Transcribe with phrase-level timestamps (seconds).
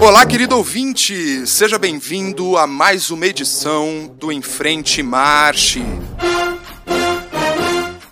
[0.00, 1.46] Olá, querido ouvinte!
[1.46, 5.84] Seja bem-vindo a mais uma edição do Em Frente Marche.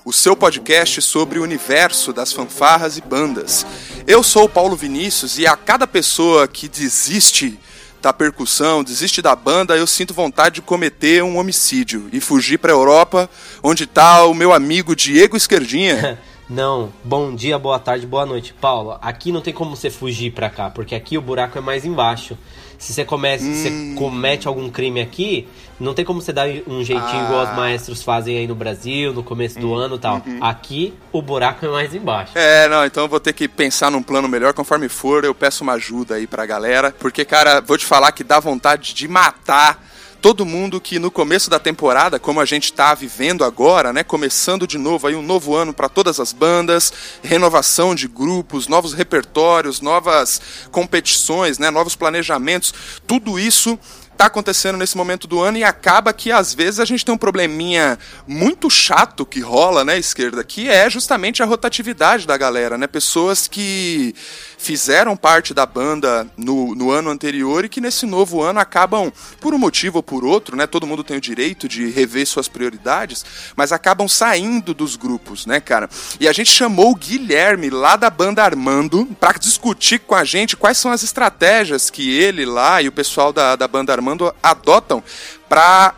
[0.05, 3.65] O seu podcast sobre o universo das fanfarras e bandas.
[4.07, 7.59] Eu sou o Paulo Vinícius e a cada pessoa que desiste
[8.03, 12.71] da percussão, desiste da banda, eu sinto vontade de cometer um homicídio e fugir para
[12.71, 13.31] a Europa,
[13.63, 16.21] onde está o meu amigo Diego Esquerdinha.
[16.49, 18.55] Não, bom dia, boa tarde, boa noite.
[18.55, 21.85] Paulo, aqui não tem como você fugir pra cá, porque aqui o buraco é mais
[21.85, 22.39] embaixo.
[22.79, 23.55] Se você, comece, hum.
[23.55, 25.47] você comete algum crime aqui,
[25.81, 27.25] não tem como você dar um jeitinho ah.
[27.25, 29.75] igual os maestros fazem aí no Brasil, no começo do hum.
[29.75, 30.23] ano e tal.
[30.25, 30.39] Uhum.
[30.41, 32.33] Aqui o buraco é mais embaixo.
[32.37, 34.55] É, não, então eu vou ter que pensar num plano melhor.
[34.55, 36.95] Conforme for, eu peço uma ajuda aí pra galera.
[36.99, 39.88] Porque, cara, vou te falar que dá vontade de matar
[40.21, 44.67] todo mundo que no começo da temporada, como a gente está vivendo agora, né, começando
[44.67, 49.81] de novo aí um novo ano para todas as bandas, renovação de grupos, novos repertórios,
[49.81, 52.75] novas competições, né, novos planejamentos,
[53.07, 53.79] tudo isso
[54.19, 57.19] tá acontecendo nesse momento do ano e acaba que às vezes a gente tem um
[57.19, 62.89] probleminha muito chato que rola, né, esquerda, que é justamente a rotatividade da galera, né?
[62.89, 64.13] Pessoas que
[64.59, 69.55] fizeram parte da banda no, no ano anterior e que nesse novo ano acabam, por
[69.55, 70.67] um motivo ou por outro, né?
[70.67, 75.61] Todo mundo tem o direito de rever suas prioridades, mas acabam saindo dos grupos, né,
[75.61, 75.89] cara?
[76.19, 80.57] E a gente chamou o Guilherme lá da banda Armando para discutir com a gente
[80.57, 84.08] quais são as estratégias que ele lá e o pessoal da, da banda Armando
[84.43, 85.03] adotam
[85.49, 85.95] para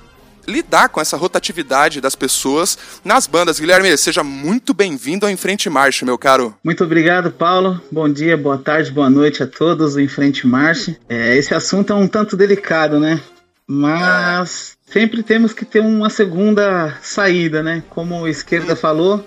[0.47, 3.61] lidar com essa rotatividade das pessoas nas bandas.
[3.61, 6.55] Guilherme, seja muito bem-vindo ao Enfrente Marche, meu caro.
[6.65, 7.81] Muito obrigado, Paulo.
[7.91, 10.99] Bom dia, boa tarde, boa noite a todos do Enfrente Marche.
[11.09, 13.21] É, esse assunto é um tanto delicado, né?
[13.67, 17.83] Mas sempre temos que ter uma segunda saída, né?
[17.89, 19.25] Como a esquerda falou,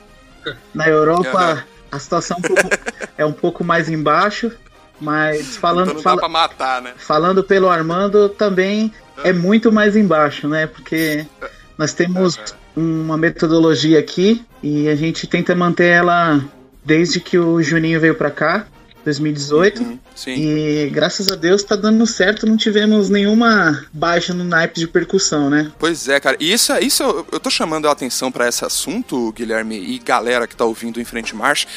[0.74, 2.38] na Europa a situação
[3.18, 4.52] é um pouco mais embaixo,
[5.00, 6.94] mas falando então fala, matar, né?
[6.98, 10.68] falando pelo Armando também é muito mais embaixo, né?
[10.68, 11.26] Porque
[11.78, 12.40] nós temos
[12.76, 16.44] uma metodologia aqui e a gente tenta manter ela
[16.84, 18.68] desde que o Juninho veio para cá,
[19.04, 19.82] 2018.
[19.82, 24.88] Uhum, e graças a Deus tá dando certo, não tivemos nenhuma baixa no naipe de
[24.88, 25.72] percussão, né?
[25.78, 26.38] Pois é, cara.
[26.40, 30.56] E isso, isso eu tô chamando a atenção para esse assunto, Guilherme, e galera que
[30.56, 31.68] tá ouvindo em frente marcha,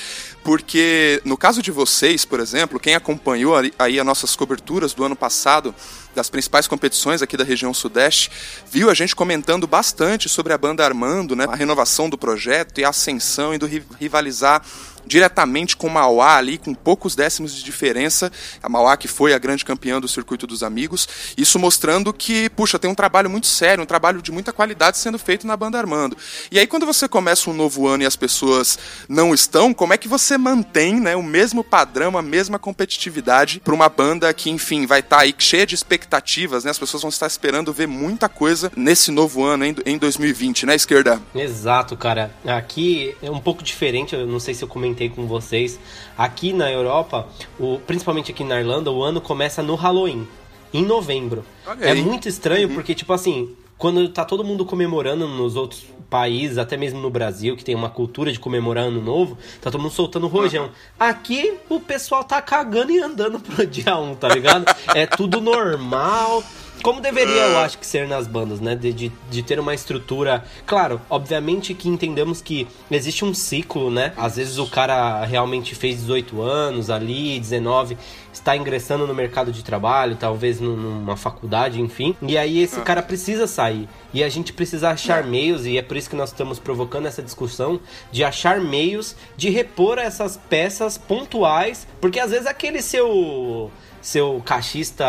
[0.47, 5.17] porque no caso de vocês, por exemplo, quem acompanhou aí as nossas coberturas do ano
[5.17, 5.75] passado,
[6.15, 8.31] das principais competições aqui da região sudeste,
[8.71, 11.47] viu a gente comentando bastante sobre a banda Armando, né?
[11.49, 13.69] A renovação do projeto e a ascensão e do
[13.99, 14.62] rivalizar
[15.07, 18.31] diretamente com Mauá ali, com poucos décimos de diferença.
[18.63, 21.09] A Mauá que foi a grande campeã do Circuito dos Amigos.
[21.37, 25.19] Isso mostrando que, puxa, tem um trabalho muito sério, um trabalho de muita qualidade sendo
[25.19, 26.17] feito na banda Armando.
[26.51, 28.78] E aí quando você começa um novo ano e as pessoas
[29.09, 33.75] não estão, como é que você mantém, né, o mesmo padrão, a mesma competitividade para
[33.75, 36.71] uma banda que, enfim, vai estar tá aí cheia de expectativas, né?
[36.71, 41.21] As pessoas vão estar esperando ver muita coisa nesse novo ano em 2020, né, esquerda?
[41.35, 42.31] Exato, cara.
[42.47, 45.79] Aqui é um pouco diferente, eu não sei se eu comentei com vocês,
[46.17, 50.27] aqui na Europa, o, principalmente aqui na Irlanda, o ano começa no Halloween,
[50.73, 51.45] em novembro.
[51.81, 52.75] É muito estranho uhum.
[52.75, 57.57] porque, tipo assim, quando tá todo mundo comemorando nos outros países, até mesmo no Brasil,
[57.57, 60.71] que tem uma cultura de comemorar ano novo, tá todo mundo soltando rojão.
[60.99, 64.65] Aqui o pessoal tá cagando e andando pro dia 1, tá ligado?
[64.95, 66.43] é tudo normal.
[66.83, 68.75] Como deveria, eu acho que ser nas bandas, né?
[68.75, 70.45] De, de, de, ter uma estrutura.
[70.65, 74.13] Claro, obviamente que entendemos que existe um ciclo, né?
[74.17, 77.97] Às vezes o cara realmente fez 18 anos ali, 19,
[78.33, 82.15] está ingressando no mercado de trabalho, talvez numa faculdade, enfim.
[82.23, 83.89] E aí esse cara precisa sair.
[84.13, 87.23] E a gente precisa achar meios, e é por isso que nós estamos provocando essa
[87.23, 87.81] discussão,
[88.13, 93.71] de achar meios de repor essas peças pontuais, porque às vezes aquele seu
[94.06, 95.05] seu caixista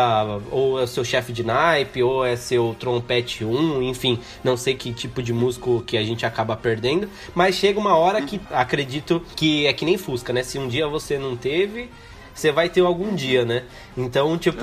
[0.50, 4.92] ou é seu chefe de naipe ou é seu trompete 1, enfim, não sei que
[4.92, 9.68] tipo de músico que a gente acaba perdendo, mas chega uma hora que acredito que
[9.68, 10.42] é que nem Fusca, né?
[10.42, 11.88] Se um dia você não teve,
[12.34, 13.62] você vai ter algum dia, né?
[13.96, 14.58] Então, tipo,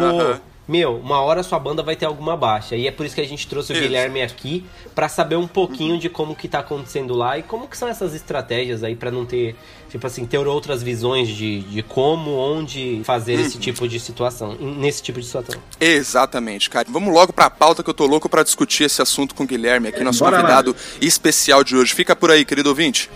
[0.68, 2.76] meu, uma hora sua banda vai ter alguma baixa.
[2.76, 3.82] E é por isso que a gente trouxe o isso.
[3.84, 6.00] Guilherme aqui para saber um pouquinho uhum.
[6.00, 9.26] de como que tá acontecendo lá e como que são essas estratégias aí para não
[9.26, 9.56] ter,
[9.90, 13.46] tipo assim, ter outras visões de, de como, onde fazer uhum.
[13.46, 15.62] esse tipo de situação, nesse tipo de situação.
[15.80, 16.88] Exatamente, cara.
[16.90, 19.90] Vamos logo pra pauta que eu tô louco para discutir esse assunto com o Guilherme
[19.90, 20.78] aqui, nosso Bora convidado lá.
[21.00, 21.94] especial de hoje.
[21.94, 23.10] Fica por aí, querido ouvinte.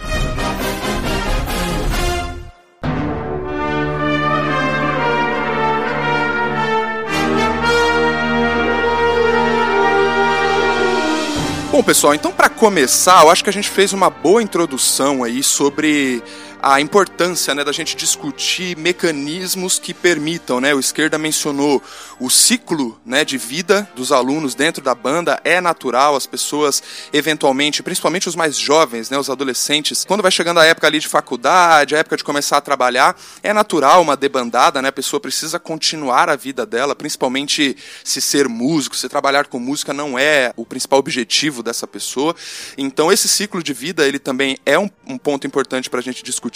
[11.79, 15.41] Bom, pessoal, então para começar, eu acho que a gente fez uma boa introdução aí
[15.41, 16.21] sobre
[16.61, 20.73] a importância né, da gente discutir mecanismos que permitam, né?
[20.73, 21.81] O Esquerda mencionou
[22.19, 26.83] o ciclo né, de vida dos alunos dentro da banda é natural, as pessoas
[27.13, 31.07] eventualmente, principalmente os mais jovens, né, os adolescentes, quando vai chegando a época ali de
[31.07, 34.89] faculdade, a época de começar a trabalhar, é natural uma debandada, né?
[34.89, 39.93] A pessoa precisa continuar a vida dela, principalmente se ser músico, se trabalhar com música
[39.93, 42.35] não é o principal objetivo dessa pessoa.
[42.77, 46.21] Então esse ciclo de vida, ele também é um, um ponto importante para a gente
[46.21, 46.48] discutir.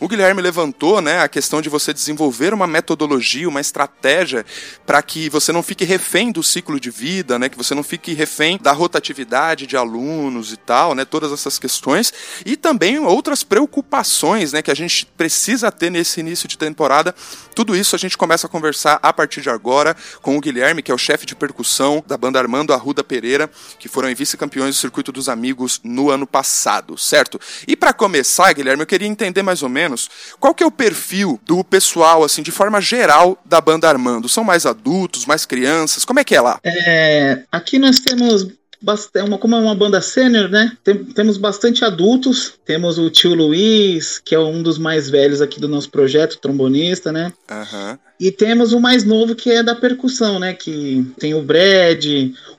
[0.00, 4.44] O Guilherme levantou, né, a questão de você desenvolver uma metodologia, uma estratégia
[4.86, 8.12] para que você não fique refém do ciclo de vida, né, que você não fique
[8.12, 12.12] refém da rotatividade de alunos e tal, né, todas essas questões
[12.46, 17.14] e também outras preocupações, né, que a gente precisa ter nesse início de temporada.
[17.54, 20.90] Tudo isso a gente começa a conversar a partir de agora com o Guilherme, que
[20.90, 25.10] é o chefe de percussão da banda Armando Arruda Pereira, que foram vice-campeões do Circuito
[25.10, 27.40] dos Amigos no ano passado, certo?
[27.66, 31.40] E para começar, Guilherme, eu queria entender mais ou menos qual que é o perfil
[31.44, 34.28] do pessoal, assim, de forma geral da banda Armando.
[34.28, 36.04] São mais adultos, mais crianças?
[36.04, 36.58] Como é que é lá?
[36.64, 38.48] É, aqui nós temos
[39.24, 40.76] uma, como é uma banda sênior, né?
[40.82, 42.54] Tem, temos bastante adultos.
[42.64, 47.12] Temos o tio Luiz, que é um dos mais velhos aqui do nosso projeto, trombonista,
[47.12, 47.32] né?
[47.50, 47.98] Uhum.
[48.18, 50.52] E temos o mais novo que é da percussão, né?
[50.54, 52.04] Que tem o Brad,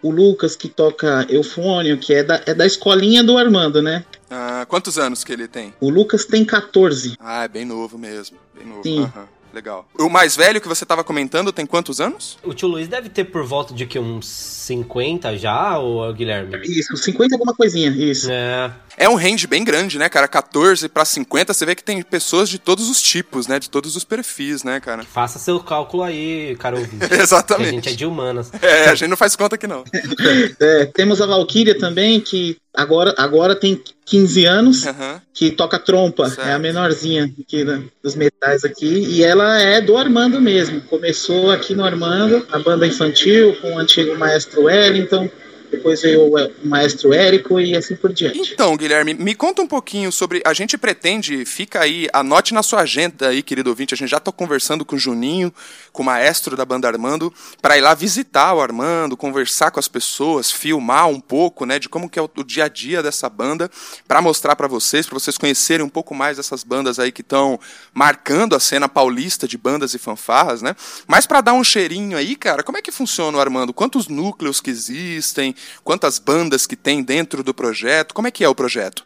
[0.01, 4.03] o Lucas que toca eufônio, que é da, é da escolinha do Armando, né?
[4.29, 5.73] Ah, quantos anos que ele tem?
[5.79, 7.15] O Lucas tem 14.
[7.19, 8.37] Ah, é bem novo mesmo.
[8.55, 8.83] Bem novo.
[8.83, 9.01] Sim.
[9.01, 9.32] Uhum.
[9.53, 9.87] Legal.
[9.99, 12.39] O mais velho que você estava comentando tem quantos anos?
[12.43, 16.59] O tio Luiz deve ter por volta de que uns 50 já, ou Guilherme?
[16.63, 18.31] Isso, 50 alguma coisinha, isso.
[18.31, 18.73] É.
[18.97, 20.27] É um range bem grande, né, cara?
[20.27, 23.59] 14 para 50, você vê que tem pessoas de todos os tipos, né?
[23.59, 25.03] De todos os perfis, né, cara?
[25.03, 27.05] Faça seu cálculo aí, cara ouvinte.
[27.13, 27.69] Exatamente.
[27.69, 28.51] a gente é de humanas.
[28.59, 29.83] É, a gente não faz conta aqui não.
[30.59, 35.21] é, temos a Valkyria também, que agora, agora tem 15 anos, uhum.
[35.33, 36.47] que toca trompa, certo.
[36.47, 40.81] é a menorzinha aqui né, dos metais aqui, e ela é do Armando mesmo.
[40.81, 45.29] Começou aqui no Armando, a banda infantil, com o antigo maestro Wellington,
[45.73, 48.53] depois veio o maestro Érico e assim por diante.
[48.53, 50.41] Então, Guilherme, me conta um pouquinho sobre.
[50.45, 53.93] A gente pretende, fica aí, anote na sua agenda aí, querido ouvinte.
[53.93, 55.53] A gente já está conversando com o Juninho,
[55.91, 59.87] com o maestro da banda Armando, para ir lá visitar o Armando, conversar com as
[59.87, 63.29] pessoas, filmar um pouco, né, de como que é o, o dia a dia dessa
[63.29, 63.69] banda,
[64.07, 67.59] para mostrar para vocês, para vocês conhecerem um pouco mais dessas bandas aí que estão
[67.93, 70.75] marcando a cena paulista de bandas e fanfarras, né?
[71.07, 73.73] Mas para dar um cheirinho aí, cara, como é que funciona o Armando?
[73.73, 75.55] Quantos núcleos que existem?
[75.83, 78.13] Quantas bandas que tem dentro do projeto?
[78.13, 79.05] Como é que é o projeto?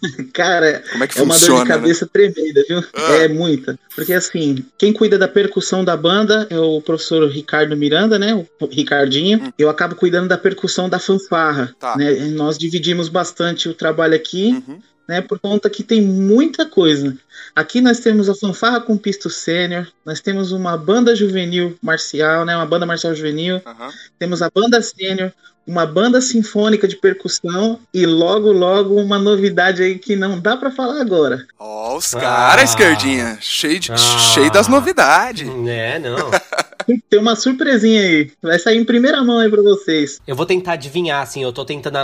[0.32, 1.74] Cara, Como é, que é uma dor de né?
[1.74, 2.10] cabeça né?
[2.12, 2.84] tremenda, viu?
[2.94, 3.12] Ah.
[3.16, 3.78] É muita.
[3.94, 8.34] Porque assim, quem cuida da percussão da banda é o professor Ricardo Miranda, né?
[8.34, 9.44] O Ricardinho.
[9.44, 9.52] Hum.
[9.58, 11.74] Eu acabo cuidando da percussão da fanfarra.
[11.78, 11.96] Tá.
[11.96, 12.12] Né?
[12.30, 14.62] Nós dividimos bastante o trabalho aqui.
[14.66, 14.80] Uhum.
[15.10, 17.18] Né, por conta que tem muita coisa.
[17.52, 22.54] Aqui nós temos a fanfarra com pisto sênior, nós temos uma banda juvenil marcial, né,
[22.54, 23.88] uma banda marcial juvenil, uhum.
[24.20, 25.32] temos a banda sênior,
[25.66, 30.70] uma banda sinfônica de percussão e logo, logo uma novidade aí que não dá para
[30.70, 31.44] falar agora.
[31.58, 32.64] Ó, oh, os caras, ah.
[32.64, 33.96] esquerdinha, cheio, de, ah.
[33.96, 35.48] cheio das novidades.
[35.66, 36.30] É, não.
[37.08, 38.30] Tem uma surpresinha aí.
[38.42, 40.20] Vai sair em primeira mão aí pra vocês.
[40.26, 41.42] Eu vou tentar adivinhar, assim.
[41.42, 41.98] Eu tô tentando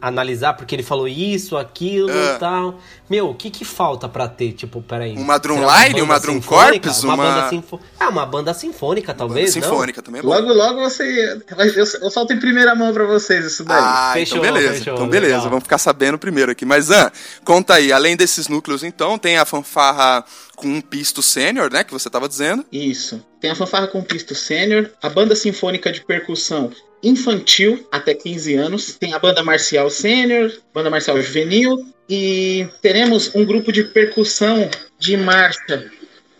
[0.00, 2.38] analisar porque ele falou isso, aquilo e uh.
[2.38, 2.78] tal.
[3.08, 4.52] Meu, o que que falta pra ter?
[4.52, 5.16] Tipo, peraí.
[5.16, 7.02] Uma drumline, uma, uma drum corpus?
[7.02, 7.24] Uma, uma...
[7.24, 7.88] banda sinfônica.
[7.98, 9.54] Ah, uma banda sinfônica, talvez.
[9.54, 10.04] Banda sinfônica não?
[10.04, 10.28] também é bom.
[10.28, 11.40] Logo, logo você.
[11.76, 13.78] Eu, solto em primeira mão pra vocês isso daí.
[13.80, 14.74] Ah, então fechou, então beleza.
[14.74, 15.50] Fechou, então beleza, legal.
[15.50, 16.64] vamos ficar sabendo primeiro aqui.
[16.64, 17.10] Mas, ah,
[17.44, 20.24] conta aí, além desses núcleos, então, tem a fanfarra
[20.58, 21.84] com um pisto sênior, né?
[21.84, 22.64] Que você estava dizendo.
[22.70, 23.24] Isso.
[23.40, 26.70] Tem a fanfarra com pisto sênior, a banda sinfônica de percussão
[27.02, 33.44] infantil até 15 anos, tem a banda marcial sênior, banda marcial juvenil e teremos um
[33.44, 35.90] grupo de percussão de marcha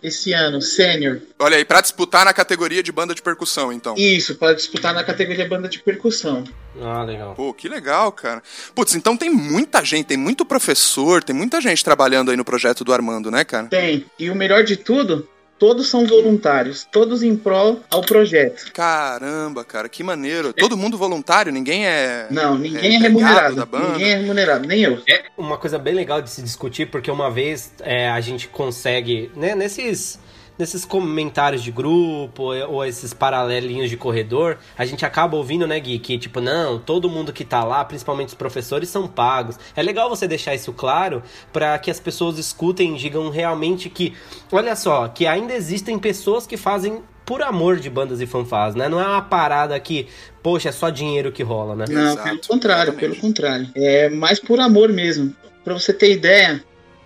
[0.01, 1.21] esse ano, sênior.
[1.37, 3.95] Olha aí, para disputar na categoria de banda de percussão, então.
[3.97, 6.43] Isso, para disputar na categoria de banda de percussão.
[6.81, 7.35] Ah, legal.
[7.35, 8.41] Pô, que legal, cara.
[8.73, 12.83] Putz, então tem muita gente, tem muito professor, tem muita gente trabalhando aí no projeto
[12.83, 13.67] do Armando, né, cara?
[13.67, 14.05] Tem.
[14.17, 15.27] E o melhor de tudo,
[15.59, 18.71] todos são voluntários, todos em prol ao projeto.
[18.71, 20.53] Caramba, cara, que maneiro.
[20.53, 22.27] Todo mundo voluntário, ninguém é.
[22.31, 23.67] Não, ninguém é, é remunerado.
[23.91, 25.01] Ninguém é remunerado, nem eu.
[25.07, 29.29] É uma coisa bem legal de se discutir, porque uma vez é, a gente consegue,
[29.35, 30.17] né, nesses
[30.59, 35.97] nesses comentários de grupo ou esses paralelinhos de corredor, a gente acaba ouvindo, né, Gui,
[35.99, 39.57] que tipo, não, todo mundo que tá lá, principalmente os professores, são pagos.
[39.73, 41.23] É legal você deixar isso claro
[41.53, 44.13] para que as pessoas escutem e digam realmente que,
[44.51, 48.89] olha só, que ainda existem pessoas que fazem por amor de bandas e fanfás, né?
[48.89, 50.07] Não é uma parada que,
[50.43, 51.85] poxa, é só dinheiro que rola, né?
[51.87, 52.23] Não, Exato.
[52.23, 53.69] pelo contrário, pelo contrário.
[53.75, 55.33] É mais por amor mesmo.
[55.63, 56.61] Para você ter ideia,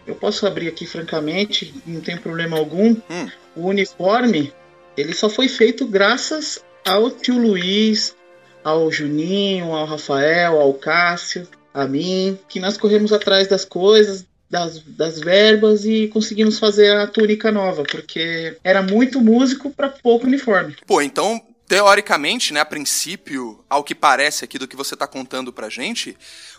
[0.07, 2.95] eu posso abrir aqui francamente, não tem problema algum.
[3.09, 3.27] Hum.
[3.55, 4.53] O uniforme,
[4.97, 8.15] ele só foi feito graças ao tio Luiz,
[8.63, 14.79] ao Juninho, ao Rafael, ao Cássio, a mim, que nós corremos atrás das coisas, das,
[14.79, 20.75] das verbas e conseguimos fazer a túnica nova, porque era muito músico para pouco uniforme.
[20.85, 25.51] Pô, então teoricamente, né, a princípio, ao que parece aqui do que você está contando
[25.51, 26.15] pra gente,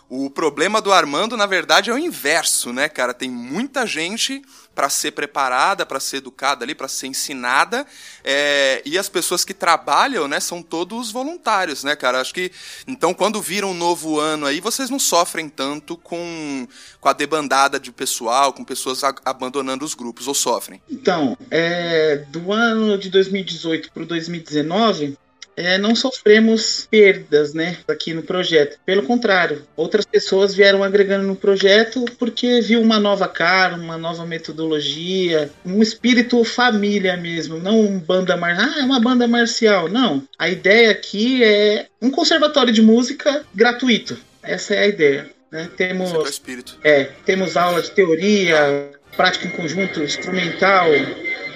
[0.09, 3.13] o problema do Armando, na verdade, é o inverso, né, cara?
[3.13, 4.41] Tem muita gente
[4.75, 7.87] para ser preparada, para ser educada ali, para ser ensinada,
[8.23, 12.19] é, e as pessoas que trabalham, né, são todos voluntários, né, cara?
[12.19, 12.51] Acho que
[12.85, 16.67] então quando vira um novo ano aí, vocês não sofrem tanto com,
[16.99, 20.81] com a debandada de pessoal, com pessoas a, abandonando os grupos, ou sofrem?
[20.89, 25.17] Então, é, do ano de 2018 para 2019
[25.55, 28.77] é, não sofremos perdas, né, aqui no projeto.
[28.85, 34.25] Pelo contrário, outras pessoas vieram agregando no projeto porque viu uma nova cara, uma nova
[34.25, 38.55] metodologia, um espírito família mesmo, não um banda mar...
[38.59, 39.87] ah, é uma banda marcial.
[39.87, 44.17] Não, a ideia aqui é um conservatório de música gratuito.
[44.43, 45.29] Essa é a ideia.
[45.51, 45.69] Né?
[45.75, 46.41] Temos,
[46.83, 50.87] é, é, temos aula de teoria, prática em conjunto, instrumental.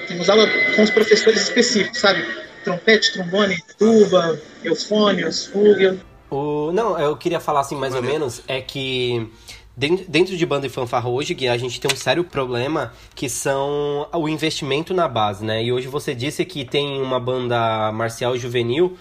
[0.08, 2.26] Temos aula com os professores específicos, sabe?
[2.70, 5.98] Trompete, trombone, tuba, eufônios, fúgel.
[6.30, 9.28] O, não, eu queria falar assim mais ou menos, é que
[9.76, 14.08] dentro de banda e fanfarra hoje, Gui, a gente tem um sério problema que são
[14.14, 15.64] o investimento na base, né?
[15.64, 18.98] E hoje você disse que tem uma banda marcial juvenil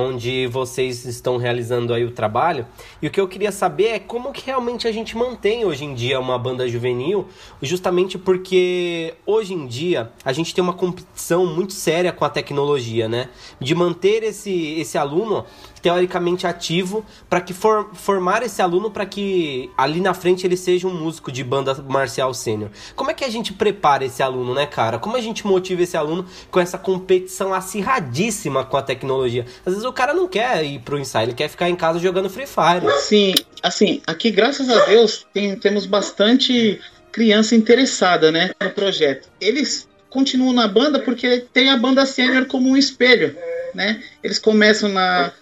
[0.00, 2.64] onde vocês estão realizando aí o trabalho.
[3.02, 5.92] E o que eu queria saber é como que realmente a gente mantém hoje em
[5.92, 7.26] dia uma banda juvenil,
[7.60, 13.08] justamente porque hoje em dia a gente tem uma competição muito séria com a tecnologia,
[13.08, 13.28] né?
[13.58, 15.44] De manter esse, esse aluno
[15.80, 20.86] teoricamente ativo para que for, formar esse aluno para que ali na frente ele seja
[20.86, 22.70] um músico de banda marcial sênior.
[22.94, 24.98] Como é que a gente prepara esse aluno, né, cara?
[24.98, 29.44] Como a gente motiva esse aluno com essa competição acirradíssima com a tecnologia?
[29.64, 32.30] Às vezes o cara não quer ir pro ensaio, ele quer ficar em casa jogando
[32.30, 32.90] Free Fire.
[33.00, 36.80] Sim, assim, aqui graças a Deus tem, temos bastante
[37.10, 39.28] criança interessada, né, no projeto.
[39.40, 43.36] Eles continuam na banda porque tem a banda sênior como um espelho,
[43.74, 44.02] né?
[44.22, 45.32] Eles começam na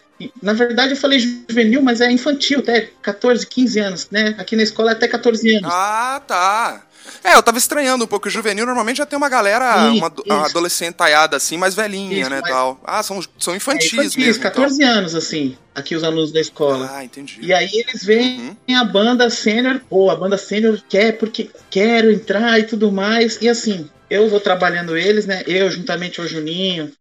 [0.42, 4.34] na verdade, eu falei juvenil, mas é infantil, até 14, 15 anos, né?
[4.38, 5.70] Aqui na escola é até 14 anos.
[5.70, 6.86] Ah, tá.
[7.22, 8.28] É, eu tava estranhando um pouco.
[8.28, 12.30] O juvenil normalmente já tem uma galera, uma, uma, adolescente taiada assim, mais velhinha, isso,
[12.30, 12.50] né, mas...
[12.50, 12.80] tal.
[12.84, 14.42] Ah, são, são infantis, é, infantis mesmo.
[14.42, 14.94] 14 então.
[14.94, 16.90] anos, assim, aqui os alunos da escola.
[16.92, 17.38] Ah, entendi.
[17.40, 18.76] E aí eles veem uhum.
[18.76, 23.38] a banda sênior, pô, a banda sênior quer porque quero entrar e tudo mais.
[23.40, 25.42] E assim, eu vou trabalhando eles, né?
[25.46, 26.92] Eu, juntamente ao Juninho,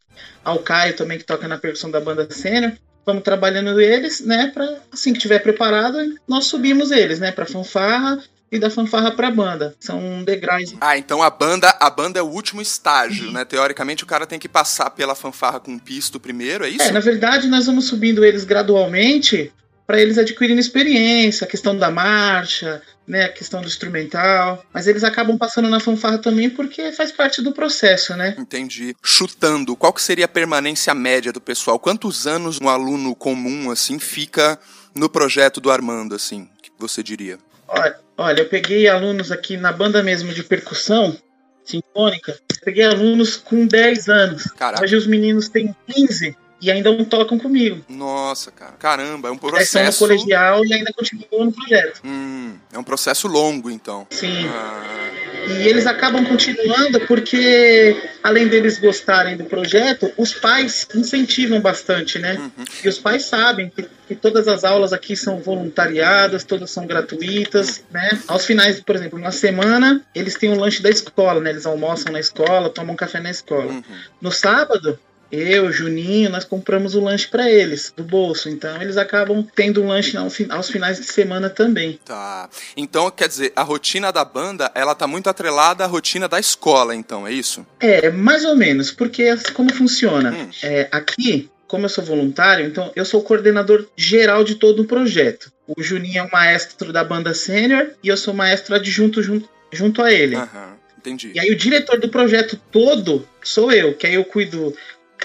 [0.43, 2.73] ao Caio também, que toca na percussão da banda sênior
[3.05, 5.97] vamos trabalhando eles, né, para assim que tiver preparado,
[6.27, 8.19] nós subimos eles, né, para fanfarra
[8.51, 9.75] e da fanfarra para banda.
[9.79, 10.75] São degraus.
[10.79, 13.43] Ah, então a banda, a banda é o último estágio, né?
[13.43, 16.83] Teoricamente o cara tem que passar pela fanfarra com pisto primeiro, é isso?
[16.83, 19.51] É, na verdade nós vamos subindo eles gradualmente
[19.85, 25.03] para eles adquirirem experiência, a questão da marcha, né, a questão do instrumental, mas eles
[25.03, 28.35] acabam passando na fanfarra também porque faz parte do processo, né?
[28.37, 28.95] Entendi.
[29.03, 31.77] Chutando, qual que seria a permanência média do pessoal?
[31.77, 34.59] Quantos anos um aluno comum assim fica
[34.95, 37.37] no projeto do Armando assim, que você diria?
[37.67, 41.17] Olha, olha, eu peguei alunos aqui na banda mesmo de percussão
[41.63, 44.43] sinfônica, peguei alunos com 10 anos.
[44.51, 44.83] Caraca.
[44.83, 47.85] Hoje os meninos têm 15 e ainda não tocam comigo.
[47.87, 48.73] Nossa, cara.
[48.79, 49.77] Caramba, é um processo.
[49.77, 52.01] Eles no colegial e ainda continuam no projeto.
[52.03, 54.07] Hum, é um processo longo, então.
[54.09, 54.47] Sim.
[54.47, 55.05] Ah.
[55.47, 62.33] E eles acabam continuando porque, além deles gostarem do projeto, os pais incentivam bastante, né?
[62.39, 62.65] Uhum.
[62.83, 67.83] E os pais sabem que, que, todas as aulas aqui são voluntariadas, todas são gratuitas,
[67.91, 68.19] né?
[68.27, 71.51] Aos finais, por exemplo, na semana, eles têm um lanche da escola, né?
[71.51, 73.71] Eles almoçam na escola, tomam café na escola.
[73.71, 73.83] Uhum.
[74.19, 74.97] No sábado,
[75.35, 78.49] eu, Juninho, nós compramos o lanche para eles, do bolso.
[78.49, 81.99] Então eles acabam tendo um lanche aos finais de semana também.
[82.03, 82.49] Tá.
[82.75, 86.95] Então, quer dizer, a rotina da banda, ela tá muito atrelada à rotina da escola,
[86.95, 87.65] então, é isso?
[87.79, 90.31] É, mais ou menos, porque como funciona?
[90.31, 90.49] Hum.
[90.63, 94.87] É, aqui, como eu sou voluntário, então eu sou o coordenador geral de todo o
[94.87, 95.51] projeto.
[95.67, 100.01] O Juninho é o maestro da banda sênior e eu sou maestro adjunto junto, junto
[100.01, 100.35] a ele.
[100.35, 100.75] Aham.
[100.97, 101.31] Entendi.
[101.35, 104.75] E aí o diretor do projeto todo sou eu, que aí eu cuido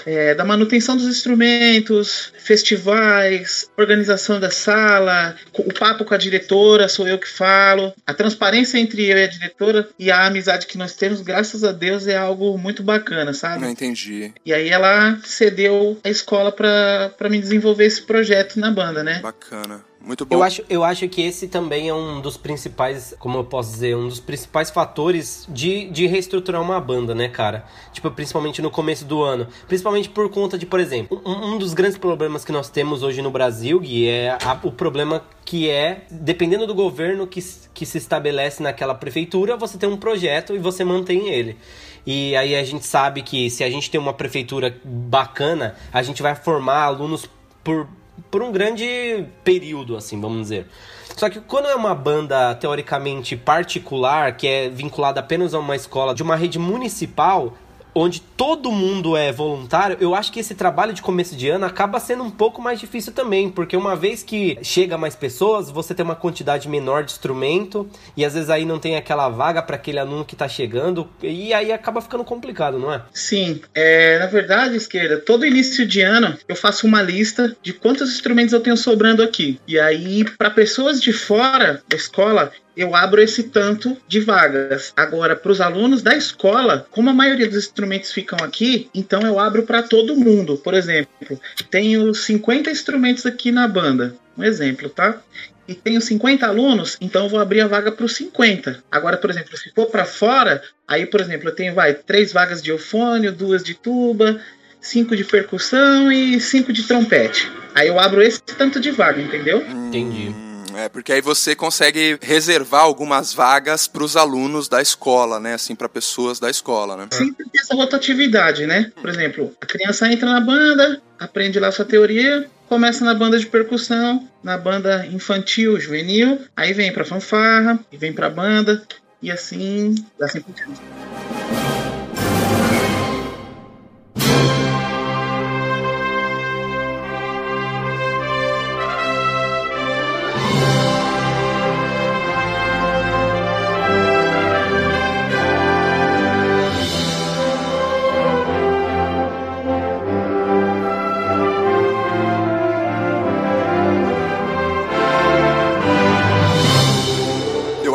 [0.05, 7.07] é, da manutenção dos instrumentos, festivais, organização da sala, o papo com a diretora, sou
[7.07, 7.93] eu que falo.
[8.05, 11.71] A transparência entre eu e a diretora e a amizade que nós temos, graças a
[11.71, 13.61] Deus, é algo muito bacana, sabe?
[13.61, 14.33] Não entendi.
[14.45, 19.19] E aí ela cedeu a escola para me desenvolver esse projeto na banda, né?
[19.21, 19.90] Bacana.
[20.03, 20.35] Muito bom.
[20.35, 23.95] Eu acho, eu acho que esse também é um dos principais, como eu posso dizer,
[23.95, 27.65] um dos principais fatores de, de reestruturar uma banda, né, cara?
[27.93, 29.47] Tipo, principalmente no começo do ano.
[29.67, 33.21] Principalmente por conta de, por exemplo, um, um dos grandes problemas que nós temos hoje
[33.21, 37.43] no Brasil, Gui, é a, o problema que é, dependendo do governo que,
[37.73, 41.57] que se estabelece naquela prefeitura, você tem um projeto e você mantém ele.
[42.05, 46.21] E aí a gente sabe que se a gente tem uma prefeitura bacana, a gente
[46.21, 47.29] vai formar alunos
[47.63, 47.87] por
[48.29, 50.67] por um grande período, assim, vamos dizer.
[51.15, 56.13] Só que quando é uma banda teoricamente particular, que é vinculada apenas a uma escola
[56.13, 57.53] de uma rede municipal,
[57.93, 61.99] onde todo mundo é voluntário, eu acho que esse trabalho de começo de ano acaba
[61.99, 66.03] sendo um pouco mais difícil também, porque uma vez que chega mais pessoas, você tem
[66.03, 69.99] uma quantidade menor de instrumento e às vezes aí não tem aquela vaga para aquele
[69.99, 73.01] aluno que está chegando e aí acaba ficando complicado, não é?
[73.13, 78.09] Sim, é, na verdade, esquerda, todo início de ano eu faço uma lista de quantos
[78.09, 79.59] instrumentos eu tenho sobrando aqui.
[79.67, 84.93] E aí, para pessoas de fora da escola, eu abro esse tanto de vagas.
[84.95, 89.39] Agora, para os alunos da escola, como a maioria dos instrumentos ficam aqui, então eu
[89.39, 90.57] abro para todo mundo.
[90.57, 94.15] Por exemplo, tenho 50 instrumentos aqui na banda.
[94.37, 95.21] Um exemplo, tá?
[95.67, 98.83] E tenho 50 alunos, então eu vou abrir a vaga para os 50.
[98.91, 102.61] Agora, por exemplo, se for para fora, aí, por exemplo, eu tenho, vai, três vagas
[102.61, 104.41] de eufônio, duas de tuba,
[104.81, 107.49] cinco de percussão e cinco de trompete.
[107.75, 109.63] Aí eu abro esse tanto de vaga, entendeu?
[109.87, 110.50] Entendi.
[110.77, 115.53] É, porque aí você consegue reservar algumas vagas para os alunos da escola, né?
[115.53, 117.07] Assim, para pessoas da escola, né?
[117.11, 118.91] Sempre tem essa rotatividade, né?
[118.99, 123.45] Por exemplo, a criança entra na banda, aprende lá sua teoria, começa na banda de
[123.45, 128.81] percussão, na banda infantil, juvenil, aí vem para fanfarra, e vem para banda,
[129.21, 130.81] e assim, assim por diante.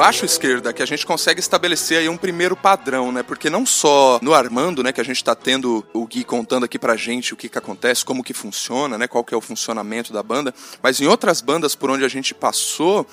[0.06, 3.24] Acho, esquerda, que a gente consegue estabelecer aí um primeiro padrão, né?
[3.24, 6.78] Porque não só no Armando, né, que a gente tá tendo o Gui contando aqui
[6.78, 10.12] pra gente o que que acontece, como que funciona, né, qual que é o funcionamento
[10.12, 13.04] da banda, mas em outras bandas por onde a gente passou,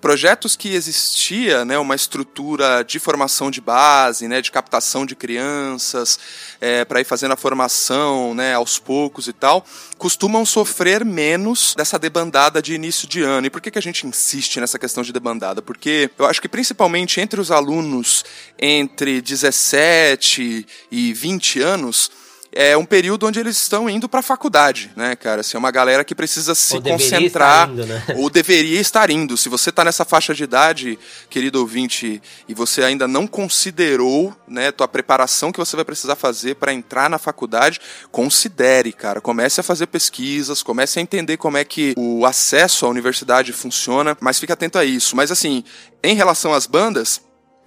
[0.00, 6.18] projetos que existia, né, uma estrutura de formação de base, né, de captação de crianças,
[6.60, 9.64] é, para ir fazendo a formação, né, aos poucos e tal,
[9.96, 13.46] costumam sofrer menos dessa debandada de início de ano.
[13.46, 15.62] E por que, que a gente insiste nessa questão de debandada?
[15.62, 18.24] Porque eu acho que principalmente entre os alunos
[18.58, 22.10] entre 17 e 20 anos,
[22.52, 25.40] é um período onde eles estão indo para a faculdade, né, cara?
[25.40, 28.04] Assim, é uma galera que precisa se ou concentrar indo, né?
[28.16, 29.36] ou deveria estar indo.
[29.36, 30.98] Se você está nessa faixa de idade,
[31.30, 36.56] querido ouvinte, e você ainda não considerou, né, tua preparação que você vai precisar fazer
[36.56, 39.20] para entrar na faculdade, considere, cara.
[39.20, 44.16] Comece a fazer pesquisas, comece a entender como é que o acesso à universidade funciona,
[44.20, 45.16] mas fique atento a isso.
[45.16, 45.64] Mas assim,
[46.02, 47.22] em relação às bandas,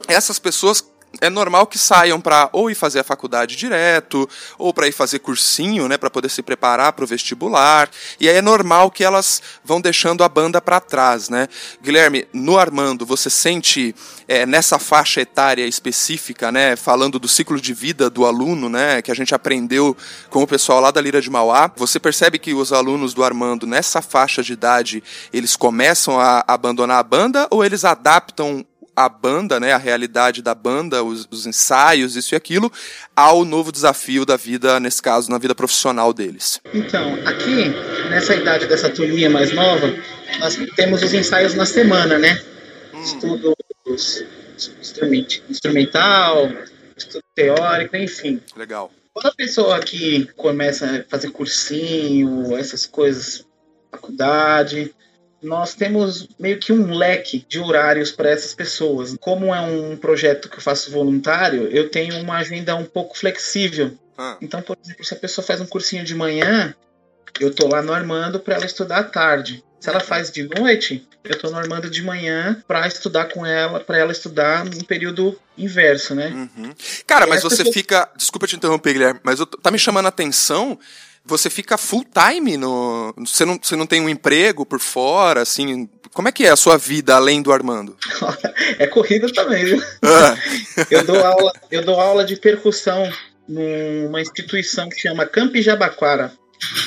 [0.07, 0.83] essas pessoas
[1.21, 5.19] é normal que saiam para ou ir fazer a faculdade direto, ou para ir fazer
[5.19, 7.89] cursinho, né, para poder se preparar para o vestibular.
[8.19, 11.47] E aí é normal que elas vão deixando a banda para trás, né?
[11.81, 13.95] Guilherme, no Armando, você sente
[14.27, 19.11] é, nessa faixa etária específica, né, falando do ciclo de vida do aluno, né, que
[19.11, 19.95] a gente aprendeu
[20.29, 23.67] com o pessoal lá da Lira de Mauá, você percebe que os alunos do Armando
[23.67, 29.59] nessa faixa de idade eles começam a abandonar a banda ou eles adaptam a banda,
[29.59, 32.71] né, a realidade da banda, os, os, ensaios, isso e aquilo,
[33.15, 36.61] ao novo desafio da vida, nesse caso, na vida profissional deles.
[36.73, 37.73] Então, aqui,
[38.09, 39.93] nessa idade dessa turminha mais nova,
[40.39, 42.41] nós temos os ensaios na semana, né?
[42.93, 43.01] Hum.
[43.01, 43.55] Estudos
[45.49, 46.49] instrumental,
[46.95, 48.41] estudo teórico, enfim.
[48.55, 48.91] Legal.
[49.13, 53.45] Quando a pessoa aqui começa a fazer cursinho, essas coisas,
[53.91, 54.93] faculdade,
[55.45, 59.15] nós temos meio que um leque de horários para essas pessoas.
[59.19, 63.97] Como é um projeto que eu faço voluntário, eu tenho uma agenda um pouco flexível.
[64.17, 64.37] Ah.
[64.41, 66.73] Então, por exemplo, se a pessoa faz um cursinho de manhã,
[67.39, 69.63] eu tô lá no Armando para ela estudar à tarde.
[69.79, 73.79] Se ela faz de noite, eu tô no Armando de manhã para estudar com ela,
[73.79, 76.27] para ela estudar no período inverso, né?
[76.29, 76.73] Uhum.
[77.05, 78.09] Cara, mas você fica.
[78.15, 79.45] Desculpa te interromper, Guilherme, mas eu...
[79.45, 80.79] tá me chamando a atenção
[81.25, 83.13] você fica full time no.
[83.17, 85.89] Você não, você não tem um emprego por fora, assim.
[86.13, 87.97] Como é que é a sua vida além do Armando?
[88.79, 89.83] é corrida também, viu?
[90.03, 90.37] Ah.
[90.89, 93.11] eu, dou aula, eu dou aula de percussão
[93.47, 96.31] numa instituição que chama Campi Jabaquara.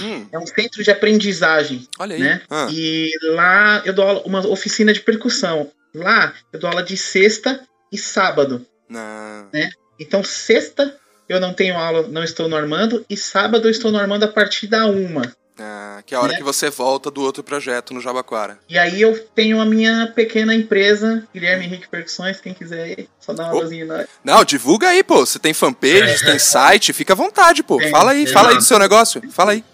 [0.00, 0.26] Hum.
[0.32, 1.86] É um centro de aprendizagem.
[1.98, 2.22] Olha aí.
[2.22, 2.40] Né?
[2.48, 2.68] Ah.
[2.70, 5.70] E lá eu dou aula, uma oficina de percussão.
[5.94, 7.60] Lá eu dou aula de sexta
[7.92, 8.64] e sábado.
[8.88, 9.48] Não.
[9.52, 9.68] Né?
[9.98, 10.96] Então, sexta
[11.28, 14.28] eu não tenho aula, não estou no Armando, e sábado eu estou no Armando a
[14.28, 15.30] partir da uma.
[15.60, 16.38] Ah, que é a hora né?
[16.38, 18.58] que você volta do outro projeto no Jabaquara.
[18.68, 23.32] E aí eu tenho a minha pequena empresa, Guilherme Henrique Percussões, quem quiser aí, só
[23.32, 23.60] dá uma oh.
[23.62, 24.06] luzinha nós.
[24.22, 25.26] Não, divulga aí, pô.
[25.26, 27.78] Você tem fanpage, tem site, fica à vontade, pô.
[27.78, 29.20] Tem, fala aí, fala aí do seu negócio.
[29.32, 29.64] Fala aí.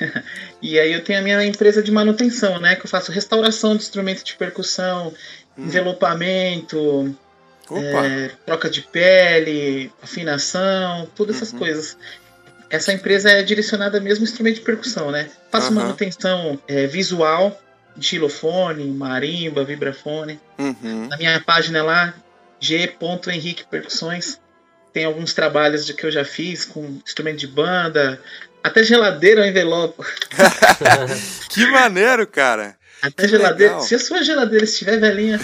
[0.62, 2.76] e aí eu tenho a minha empresa de manutenção, né?
[2.76, 5.12] Que eu faço restauração de instrumentos de percussão,
[5.56, 5.64] hum.
[5.64, 7.12] envelopamento,
[7.76, 11.58] é, troca de pele, afinação, todas essas uhum.
[11.58, 11.96] coisas.
[12.70, 15.28] Essa empresa é direcionada mesmo ao instrumento de percussão, né?
[15.50, 15.74] Faço uhum.
[15.74, 17.60] manutenção é, visual,
[17.96, 20.40] de xilofone, marimba, vibrafone.
[20.58, 21.08] Uhum.
[21.08, 22.14] Na minha página lá,
[22.60, 24.40] g.henrique percussões,
[24.92, 28.20] tem alguns trabalhos de que eu já fiz com instrumento de banda,
[28.62, 30.02] até geladeira ao envelope.
[31.48, 32.77] que maneiro, cara.
[33.00, 33.74] Até geladeira.
[33.74, 33.86] Legal.
[33.86, 35.40] Se a sua geladeira estiver velhinha,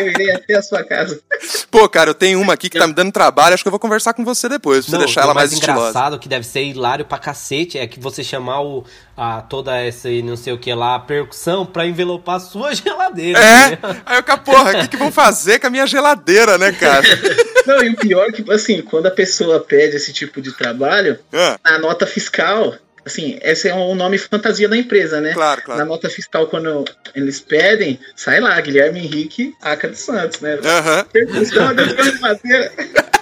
[0.00, 1.20] eu irei até a sua casa.
[1.70, 3.78] Pô, cara, eu tenho uma aqui que tá me dando trabalho, acho que eu vou
[3.78, 7.04] conversar com você depois, pra você deixar ela mais, mais engraçado, que deve ser hilário
[7.04, 8.84] pra cacete, é que você chamar o,
[9.16, 13.38] a, toda essa não sei o que lá, percussão, pra envelopar a sua geladeira.
[13.38, 13.78] É, né?
[14.06, 17.06] aí eu, porra, o que, que vão fazer com a minha geladeira, né, cara?
[17.66, 21.18] Não, e o pior é que, assim, quando a pessoa pede esse tipo de trabalho,
[21.30, 21.58] é.
[21.62, 22.74] a nota fiscal
[23.08, 25.32] assim, esse é o nome fantasia da empresa, né?
[25.32, 25.80] Claro, claro.
[25.80, 30.58] Na nota fiscal, quando eles pedem, sai lá, Guilherme Henrique Aca dos Santos, né?
[30.64, 31.04] Aham.
[31.14, 33.08] Uhum.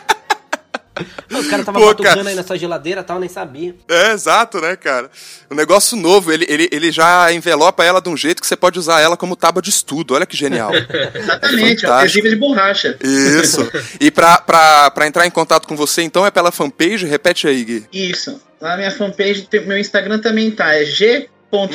[1.30, 3.74] Os caras estavam batucando aí nessa geladeira e tal, nem sabia.
[3.88, 5.10] É, exato, né, cara?
[5.50, 8.78] Um negócio novo, ele, ele, ele já envelopa ela de um jeito que você pode
[8.78, 10.14] usar ela como tábua de estudo.
[10.14, 10.70] Olha que genial.
[11.14, 12.96] Exatamente, é adesivo de borracha.
[13.02, 13.66] Isso.
[14.00, 17.06] E pra, pra, pra entrar em contato com você, então, é pela fanpage?
[17.06, 17.86] Repete aí, Gui.
[17.92, 18.40] Isso.
[18.60, 21.28] Lá na minha fanpage, meu Instagram também tá, é G.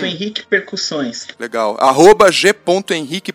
[0.03, 1.27] Henrique Percussões.
[1.39, 1.75] Legal.
[1.79, 2.53] Arroba G.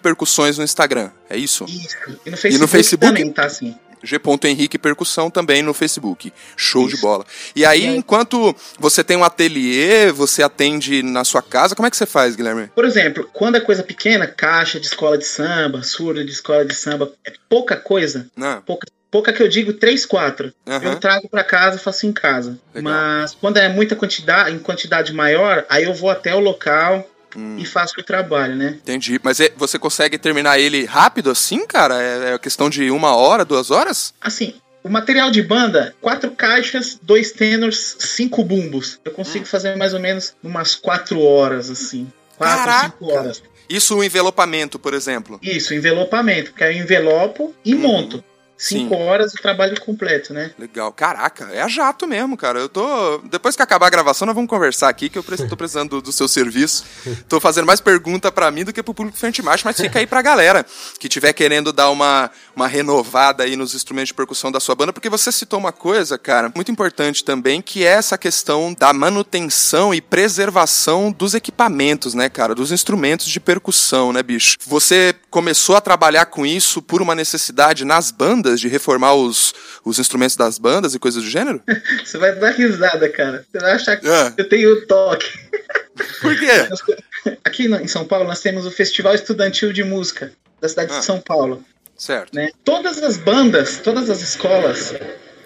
[0.01, 1.11] Percussões no Instagram.
[1.29, 1.65] É isso?
[1.65, 1.97] Isso.
[2.25, 3.75] E no Facebook, e no Facebook também tá assim.
[4.07, 4.21] G.
[4.45, 6.33] Henrique Percussão também no Facebook.
[6.57, 6.97] Show Isso.
[6.97, 7.25] de bola.
[7.55, 11.87] E aí, e aí, enquanto você tem um ateliê, você atende na sua casa, como
[11.87, 12.71] é que você faz, Guilherme?
[12.75, 16.75] Por exemplo, quando é coisa pequena, caixa de escola de samba, surda de escola de
[16.75, 18.29] samba, é pouca coisa.
[18.37, 18.63] Não.
[18.63, 20.53] Pouca pouca que eu digo, três, quatro.
[20.67, 20.83] Uhum.
[20.83, 22.59] Eu trago para casa, faço em casa.
[22.75, 22.93] Legal.
[22.93, 27.57] Mas quando é muita quantidade, em quantidade maior, aí eu vou até o local, hum.
[27.59, 28.79] e faço o trabalho, né?
[28.83, 29.21] Entendi.
[29.23, 32.01] Mas é, você consegue terminar ele rápido assim, cara?
[32.03, 34.15] É, é questão de uma hora, duas horas?
[34.21, 39.01] Assim, o material de banda, quatro caixas, dois tenors, cinco bumbos.
[39.05, 39.49] Eu consigo hum.
[39.49, 42.11] fazer mais ou menos umas quatro horas, assim.
[42.39, 42.85] Quatro, Caraca.
[42.85, 43.43] cinco horas.
[43.69, 45.41] Isso o envelopamento, por exemplo?
[45.43, 47.79] Isso, envelopamento, porque eu envelopo e hum.
[47.79, 48.25] monto.
[48.59, 49.03] Cinco Sim.
[49.03, 50.51] horas o trabalho completo, né?
[50.59, 50.91] Legal.
[50.93, 52.59] Caraca, é a jato mesmo, cara.
[52.59, 53.19] Eu tô.
[53.19, 56.13] Depois que acabar a gravação, nós vamos conversar aqui, que eu tô precisando do, do
[56.13, 56.85] seu serviço.
[57.29, 60.07] Tô fazendo mais pergunta para mim do que pro público frente marcha, mas fica aí
[60.07, 60.65] pra galera
[60.99, 64.93] que tiver querendo dar uma, uma renovada aí nos instrumentos de percussão da sua banda,
[64.93, 69.93] porque você citou uma coisa, cara, muito importante também, que é essa questão da manutenção
[69.93, 72.55] e preservação dos equipamentos, né, cara?
[72.55, 74.57] Dos instrumentos de percussão, né, bicho?
[74.67, 79.55] Você começou a trabalhar com isso por uma necessidade nas bandas, de reformar os,
[79.85, 81.61] os instrumentos das bandas e coisas do gênero?
[82.05, 83.45] Você vai dar risada, cara.
[83.51, 84.35] Você vai achar que é.
[84.37, 85.27] eu tenho toque.
[86.21, 87.37] Por quê?
[87.45, 90.99] Aqui em São Paulo nós temos o Festival Estudantil de Música da cidade ah.
[90.99, 91.65] de São Paulo.
[91.97, 92.35] Certo.
[92.35, 92.51] Né?
[92.65, 94.95] Todas as bandas, todas as escolas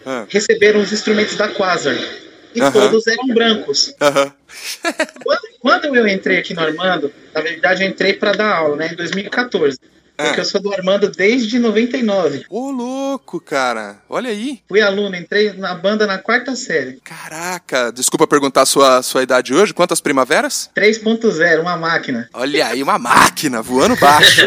[0.04, 0.26] ah.
[0.28, 1.96] receberam os instrumentos da Quasar.
[2.52, 2.72] E uh -huh.
[2.72, 3.88] todos eram brancos.
[3.88, 4.32] Uh -huh.
[5.22, 8.90] quando, quando, eu entrei aqui no Armando, na verdade eu entrei para dar aula, né,
[8.92, 9.78] em 2014.
[10.20, 10.24] Ah.
[10.26, 12.44] Porque eu sou do Armando desde 99.
[12.50, 13.98] Ô, louco, cara.
[14.08, 14.60] Olha aí.
[14.68, 17.00] Fui aluno, entrei na banda na quarta série.
[17.02, 19.72] Caraca, desculpa perguntar a sua, sua idade hoje.
[19.72, 20.70] Quantas primaveras?
[20.76, 22.28] 3.0, uma máquina.
[22.34, 24.42] Olha aí, uma máquina, voando baixo.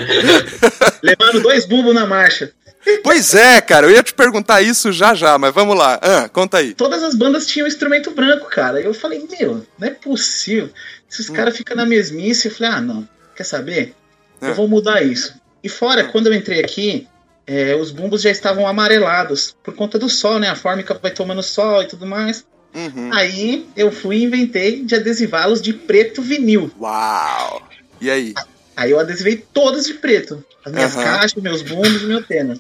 [1.01, 2.53] Levando dois bumbos na marcha.
[3.01, 5.99] Pois é, cara, eu ia te perguntar isso já já, mas vamos lá.
[6.01, 6.73] Ah, conta aí.
[6.73, 8.79] Todas as bandas tinham instrumento branco, cara.
[8.81, 10.69] Eu falei, meu, não é possível.
[11.09, 11.33] Esses hum.
[11.33, 12.47] caras ficam na mesmice.
[12.47, 13.95] Eu falei, ah, não, quer saber?
[14.41, 14.53] Eu ah.
[14.53, 15.33] vou mudar isso.
[15.63, 16.05] E fora, ah.
[16.05, 17.07] quando eu entrei aqui,
[17.47, 20.49] é, os bumbos já estavam amarelados por conta do sol, né?
[20.49, 22.45] A fórmica vai tomando sol e tudo mais.
[22.73, 23.13] Uhum.
[23.13, 26.71] Aí eu fui e inventei de adesivá-los de preto vinil.
[26.79, 27.67] Uau!
[28.01, 28.33] E aí?
[28.75, 30.43] Aí eu adesivei todos de preto.
[30.65, 31.03] As minhas uhum.
[31.03, 32.59] caixas, meus bumbos e meu tênis.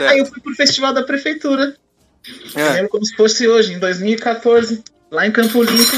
[0.00, 1.74] Aí eu fui pro festival da prefeitura.
[2.54, 2.60] É.
[2.60, 5.96] Eu lembro como se fosse hoje, em 2014, lá em Campo Limpo.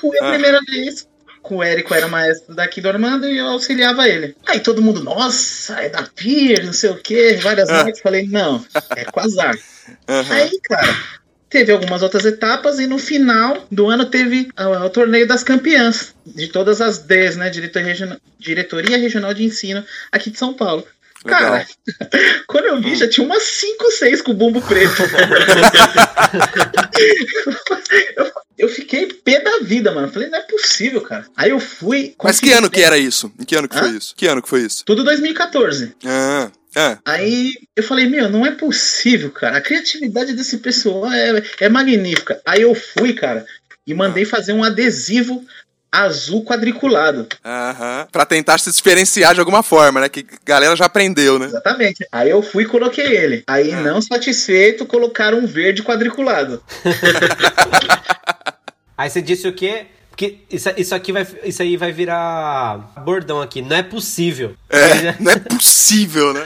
[0.00, 0.30] Fui a ah.
[0.30, 1.06] primeira vez.
[1.50, 4.36] Com o Érico era maestro daqui do Armando e eu auxiliava ele.
[4.46, 7.78] Aí todo mundo, nossa, é da Pier, não sei o quê, várias ah.
[7.78, 7.98] marcas.
[7.98, 9.56] Falei, não, é Quasar.
[10.08, 10.32] Uhum.
[10.32, 10.96] Aí, cara,
[11.48, 16.14] teve algumas outras etapas e no final do ano teve uh, o torneio das campeãs
[16.24, 17.50] de todas as 10, né?
[17.50, 20.86] Diretoria Regional, Diretoria Regional de Ensino aqui de São Paulo.
[21.24, 21.40] Legal.
[21.40, 21.66] Cara,
[22.46, 25.02] quando eu vi, já tinha umas 5, 6 com bumbo preto.
[28.16, 30.10] eu, eu, fiquei pé da vida, mano.
[30.10, 31.26] Falei, não é possível, cara.
[31.36, 32.14] Aí eu fui.
[32.22, 33.32] Mas que ano que era isso?
[33.38, 33.80] Em que ano que Hã?
[33.80, 34.14] foi isso?
[34.16, 34.84] Que ano que foi isso?
[34.84, 35.94] Tudo 2014.
[36.04, 36.50] Ah.
[36.76, 36.98] É.
[37.04, 39.56] Aí eu falei, meu, não é possível, cara.
[39.56, 42.40] A criatividade desse pessoal é, é magnífica.
[42.46, 43.44] Aí eu fui, cara,
[43.86, 45.44] e mandei fazer um adesivo
[45.90, 47.26] azul quadriculado.
[47.44, 48.06] Aham.
[48.12, 50.08] Pra tentar se diferenciar de alguma forma, né?
[50.08, 51.46] Que a galera já aprendeu, né?
[51.46, 52.06] Exatamente.
[52.12, 53.42] Aí eu fui e coloquei ele.
[53.46, 53.80] Aí, ah.
[53.80, 56.62] não satisfeito, colocaram um verde quadriculado.
[58.96, 59.86] Aí você disse o quê?
[60.20, 63.62] Porque isso, isso aqui vai, isso aí vai virar bordão aqui.
[63.62, 64.54] Não é possível.
[64.68, 66.44] É, não é possível, né?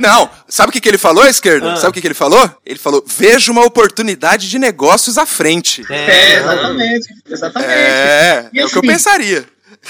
[0.00, 1.74] Não, sabe o que, que ele falou, esquerda?
[1.74, 1.76] Ah.
[1.76, 2.50] Sabe o que, que ele falou?
[2.64, 5.84] Ele falou: veja uma oportunidade de negócios à frente.
[5.90, 7.14] É, é exatamente.
[7.28, 7.70] Exatamente.
[7.70, 9.44] É, e é assim, o que eu assim, pensaria.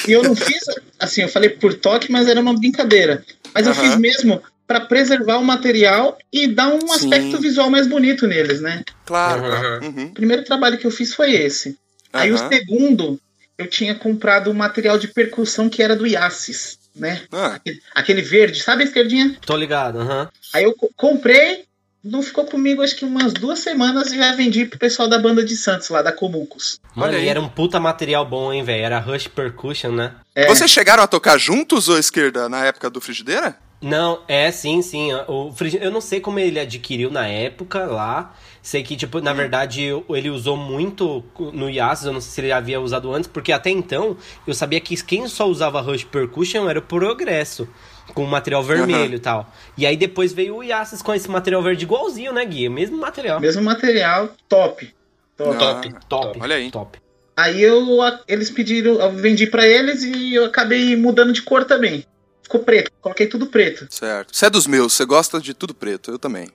[0.08, 0.64] E eu não fiz,
[0.98, 3.24] assim, eu falei por toque, mas era uma brincadeira.
[3.54, 6.94] Mas eu fiz mesmo para preservar o material e dar um Sim.
[6.94, 8.82] aspecto visual mais bonito neles, né?
[9.06, 9.84] Claro.
[9.84, 10.06] Uhum.
[10.06, 11.78] O primeiro trabalho que eu fiz foi esse.
[12.14, 13.20] Aí o segundo,
[13.58, 17.22] eu tinha comprado um material de percussão que era do Iasis, né?
[17.32, 17.54] Ah.
[17.54, 19.36] Aquele, aquele, verde, sabe a esquerdinha?
[19.44, 20.22] Tô ligado, aham.
[20.22, 20.28] Uhum.
[20.52, 21.64] Aí eu comprei,
[22.02, 25.44] não ficou comigo acho que umas duas semanas e já vendi pro pessoal da banda
[25.44, 26.80] de Santos, lá da Comucos.
[26.94, 28.84] Mano, e era um puta material bom, hein, velho?
[28.84, 30.14] Era Rush Percussion, né?
[30.34, 30.46] É.
[30.46, 33.56] Vocês chegaram a tocar juntos, ou esquerda, na época do Frigideira?
[33.80, 35.12] Não, é sim, sim.
[35.28, 38.34] O eu não sei como ele adquiriu na época lá.
[38.64, 41.22] Sei que, tipo, na verdade, ele usou muito
[41.52, 44.80] no Yassis, eu não sei se ele havia usado antes, porque até então eu sabia
[44.80, 47.68] que quem só usava Rush Percussion era o Progresso,
[48.14, 49.16] com material vermelho uhum.
[49.16, 49.52] e tal.
[49.76, 52.66] E aí depois veio o Yassis com esse material verde igualzinho, né, Gui?
[52.70, 53.38] Mesmo material.
[53.38, 54.94] Mesmo material, top.
[55.36, 56.38] Top, top, top.
[56.40, 56.70] Olha aí.
[56.70, 56.98] Top.
[57.36, 57.86] Aí eu,
[58.26, 62.06] eles pediram, eu vendi para eles e eu acabei mudando de cor também.
[62.42, 63.86] Ficou preto, coloquei tudo preto.
[63.90, 64.34] Certo.
[64.34, 66.48] Você é dos meus, você gosta de tudo preto, eu também.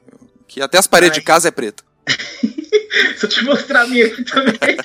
[0.47, 1.19] Que até as paredes Ai.
[1.19, 1.87] de casa é preta.
[3.17, 4.77] Se eu te mostrar a minha aqui também.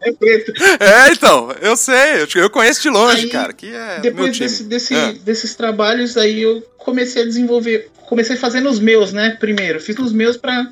[0.00, 0.52] é preto.
[0.80, 3.52] É, então, eu sei, eu, eu conheço de longe, aí, cara.
[3.52, 5.12] Que é depois desse, desse, é.
[5.12, 7.90] desses trabalhos aí eu comecei a desenvolver.
[8.06, 9.36] Comecei fazendo os meus, né?
[9.38, 9.80] Primeiro.
[9.80, 10.66] Fiz os meus pra.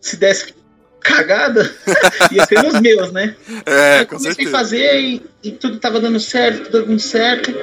[0.00, 0.54] Se desse
[1.00, 1.70] cagada,
[2.32, 3.36] ia ser os meus, né?
[3.66, 7.54] É, aí com comecei a fazer e, e tudo tava dando certo, tudo dando certo.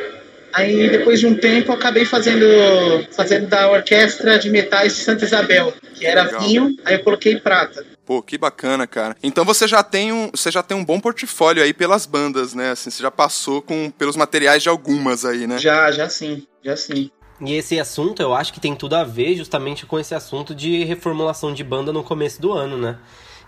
[0.54, 2.46] Aí depois de um tempo eu acabei fazendo
[3.12, 6.42] fazendo da orquestra de metais de Santa Isabel, que era Legal.
[6.42, 7.86] vinho, aí eu coloquei prata.
[8.06, 9.16] Pô, que bacana, cara.
[9.24, 12.72] Então você já tem um, você já tem um bom portfólio aí pelas bandas, né?
[12.72, 15.58] Assim, você já passou com pelos materiais de algumas aí, né?
[15.58, 17.10] Já, já sim, já sim.
[17.40, 20.84] E esse assunto eu acho que tem tudo a ver justamente com esse assunto de
[20.84, 22.98] reformulação de banda no começo do ano, né?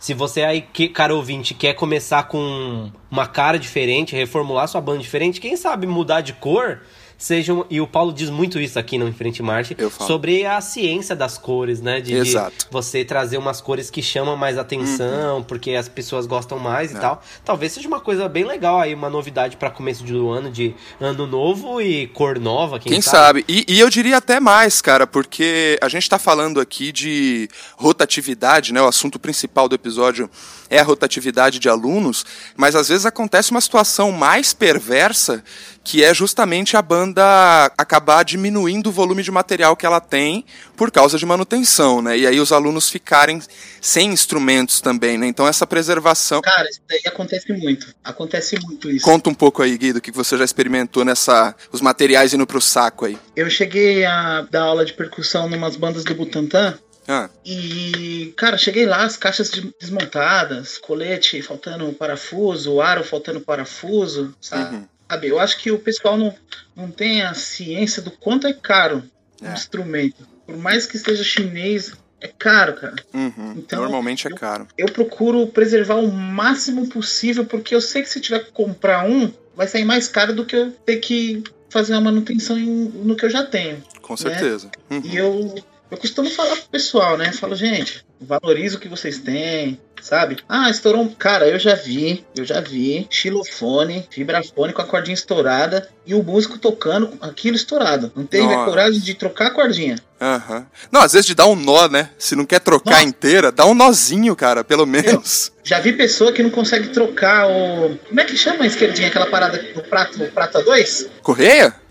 [0.04, 5.00] Se você aí, que, cara ouvinte, quer começar com uma cara diferente, reformular sua banda
[5.00, 6.82] diferente, quem sabe mudar de cor,
[7.18, 7.66] sejam.
[7.70, 11.82] E o Paulo diz muito isso aqui no Enfrente Marte sobre a ciência das cores,
[11.82, 12.02] né?
[12.02, 12.38] De, de,
[12.70, 15.44] você trazer umas cores que chamam mais atenção, uhum.
[15.44, 17.00] porque as pessoas gostam mais e é.
[17.00, 17.22] tal.
[17.44, 21.26] Talvez seja uma coisa bem legal aí, uma novidade para começo do ano, de ano
[21.26, 22.80] novo e cor nova.
[22.80, 23.24] Quem, quem sabe?
[23.24, 23.46] sabe?
[23.48, 28.74] E, e, eu diria até mais, cara, porque a gente tá falando aqui de rotatividade,
[28.74, 28.82] né?
[28.82, 30.30] O assunto principal do episódio
[30.74, 35.44] é a rotatividade de alunos, mas às vezes acontece uma situação mais perversa
[35.84, 40.46] que é justamente a banda acabar diminuindo o volume de material que ela tem
[40.78, 42.18] por causa de manutenção, né?
[42.18, 43.42] E aí os alunos ficarem
[43.82, 45.28] sem instrumentos também, né?
[45.28, 46.42] Então essa preservação.
[46.42, 47.94] Cara, isso daí acontece muito.
[48.04, 49.04] Acontece muito isso.
[49.04, 51.54] Conta um pouco aí, Guido, o que você já experimentou nessa.
[51.72, 53.18] os materiais indo pro saco aí.
[53.36, 56.78] Eu cheguei a dar aula de percussão numas bandas do Butantã.
[57.08, 57.30] Ah.
[57.46, 64.76] E, cara, cheguei lá, as caixas desmontadas, colete faltando parafuso, aro faltando parafuso, sabe?
[64.76, 64.88] Uhum.
[65.10, 65.28] sabe?
[65.28, 66.34] Eu acho que o pessoal não,
[66.76, 69.04] não tem a ciência do quanto é caro
[69.42, 69.50] é.
[69.50, 70.28] um instrumento.
[70.46, 72.96] Por mais que seja chinês, é caro, cara.
[73.14, 73.56] Uhum.
[73.58, 74.68] Então, Normalmente é eu, caro.
[74.78, 79.32] Eu procuro preservar o máximo possível, porque eu sei que se tiver que comprar um,
[79.56, 83.26] vai sair mais caro do que eu ter que fazer uma manutenção em, no que
[83.26, 83.84] eu já tenho.
[84.02, 84.18] Com né?
[84.18, 84.72] certeza.
[84.90, 85.02] Uhum.
[85.04, 85.56] E eu
[85.94, 87.32] eu costumo falar pro pessoal, né?
[87.32, 90.38] Falo, gente, valoriza o que vocês têm, sabe?
[90.48, 91.10] Ah, estourou um.
[91.10, 96.24] Cara, eu já vi, eu já vi xilofone, vibrafone com a cordinha estourada e o
[96.24, 98.12] músico tocando aquilo estourado.
[98.16, 98.62] Não teve Nossa.
[98.62, 99.98] a coragem de trocar a cordinha.
[100.20, 100.58] Aham.
[100.58, 100.66] Uhum.
[100.92, 102.10] Não, às vezes de dar um nó, né?
[102.18, 103.04] Se não quer trocar Nossa.
[103.04, 105.52] inteira, dá um nozinho, cara, pelo menos.
[105.58, 107.98] Eu já vi pessoa que não consegue trocar o.
[108.08, 111.10] Como é que chama a esquerdinha, aquela parada do prato, do prata 2?
[111.22, 111.83] Correia?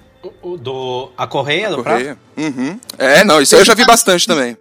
[0.42, 2.16] O, do, a correia a do correia.
[2.36, 2.58] prato?
[2.58, 2.78] Uhum.
[2.96, 4.56] É, não, isso aí eu já vi bastante também.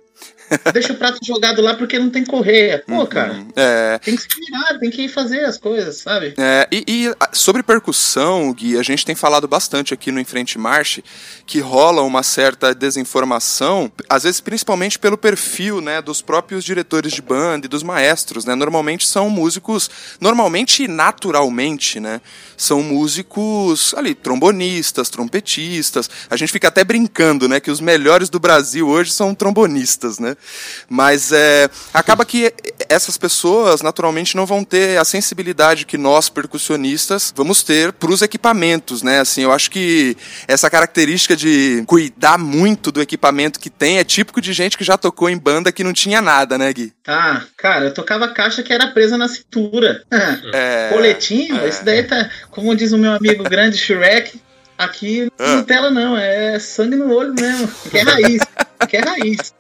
[0.74, 2.84] Deixa o prato jogado lá porque não tem correia.
[2.86, 3.06] Pô, uhum.
[3.06, 3.44] cara.
[3.56, 4.00] É.
[4.00, 6.34] Tem que se virar, tem que fazer as coisas, sabe?
[6.38, 11.04] É, e, e, sobre percussão, Gui, a gente tem falado bastante aqui no Enfrente Marche
[11.46, 17.22] que rola uma certa desinformação, às vezes principalmente pelo perfil, né, dos próprios diretores de
[17.22, 18.56] banda e dos maestros, né?
[18.56, 22.22] Normalmente são músicos, normalmente e naturalmente, né?
[22.58, 26.10] São músicos ali, trombonistas, trompetistas.
[26.30, 30.36] A gente fica até brincando, né, que os melhores do Brasil hoje são trombonistas, né?
[30.90, 32.54] Mas é, acaba que
[32.90, 38.22] essas pessoas naturalmente não vão ter a sensibilidade que nós percussionistas vamos ter para os
[38.22, 39.20] equipamentos, né?
[39.20, 44.42] Assim, eu acho que essa característica de cuidar muito do equipamento que tem é típico
[44.42, 46.94] de gente que já tocou em banda que não tinha nada, né, Gui?
[47.08, 50.04] Ah, cara, eu tocava caixa que era presa na cintura.
[50.54, 51.68] É, Coletinho, é.
[51.68, 54.40] esse daí tá, como diz o meu amigo grande Shrek,
[54.82, 55.64] Aqui não ah.
[55.64, 57.68] tela não, é sangue no olho mesmo.
[57.92, 58.42] Que é raiz.
[58.88, 59.54] que é raiz.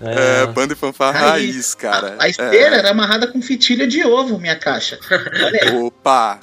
[0.00, 2.16] É, é banda e fanfarra raiz, raiz cara.
[2.18, 2.78] A, a esteira é.
[2.78, 4.98] era amarrada com fitilha de ovo, minha caixa.
[5.82, 6.38] Opa!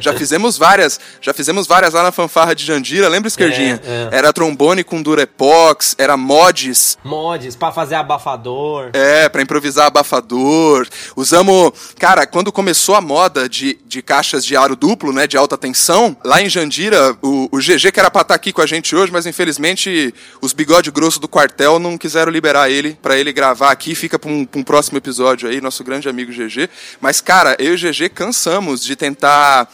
[0.00, 3.80] Já fizemos várias, já fizemos várias lá na fanfarra de Jandira, lembra, Esquerdinha?
[3.84, 4.18] É, é.
[4.18, 6.98] era trombone com durepox, era mods.
[7.04, 8.90] Mods, pra fazer abafador.
[8.92, 10.86] É, pra improvisar abafador.
[11.14, 15.56] Usamos, cara, quando começou a moda de, de caixas de aro duplo, né, de alta
[15.58, 18.66] tensão, lá em Jandira, o, o GG que era pra estar tá aqui com a
[18.66, 23.32] gente hoje, mas infelizmente os bigode grosso do quartel não quiseram liberar ele para ele
[23.32, 23.94] gravar aqui.
[23.94, 26.70] Fica pra um, um, próximo episódio aí, nosso grande amigo GG.
[27.00, 29.68] Mas, cara, eu e GG cansamos de tentar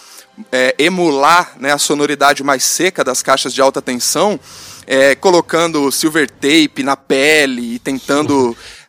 [0.50, 4.40] é, emular né, a sonoridade mais seca das caixas de alta tensão,
[4.86, 8.56] é, colocando silver tape na pele e tentando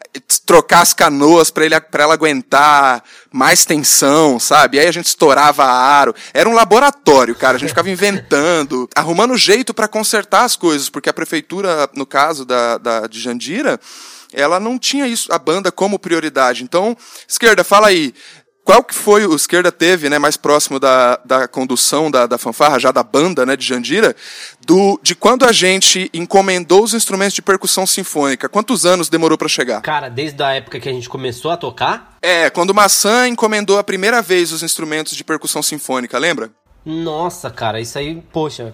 [0.45, 4.79] trocar as canoas para ele para ela aguentar mais tensão, sabe?
[4.79, 6.13] aí a gente estourava aro.
[6.33, 7.57] Era um laboratório, cara.
[7.57, 12.45] A gente ficava inventando, arrumando jeito para consertar as coisas, porque a prefeitura, no caso
[12.45, 13.79] da, da de Jandira,
[14.33, 16.63] ela não tinha isso, a banda como prioridade.
[16.63, 16.97] Então,
[17.27, 18.13] esquerda, fala aí.
[18.63, 22.79] Qual que foi o esquerda teve, né, mais próximo da, da condução da, da fanfarra,
[22.79, 24.15] já da banda, né, de Jandira,
[24.65, 28.47] do, de quando a gente encomendou os instrumentos de percussão sinfônica?
[28.47, 29.81] Quantos anos demorou para chegar?
[29.81, 32.17] Cara, desde a época que a gente começou a tocar?
[32.21, 36.49] É, quando o Maçã encomendou a primeira vez os instrumentos de percussão sinfônica, lembra?
[36.85, 38.73] Nossa, cara, isso aí, poxa.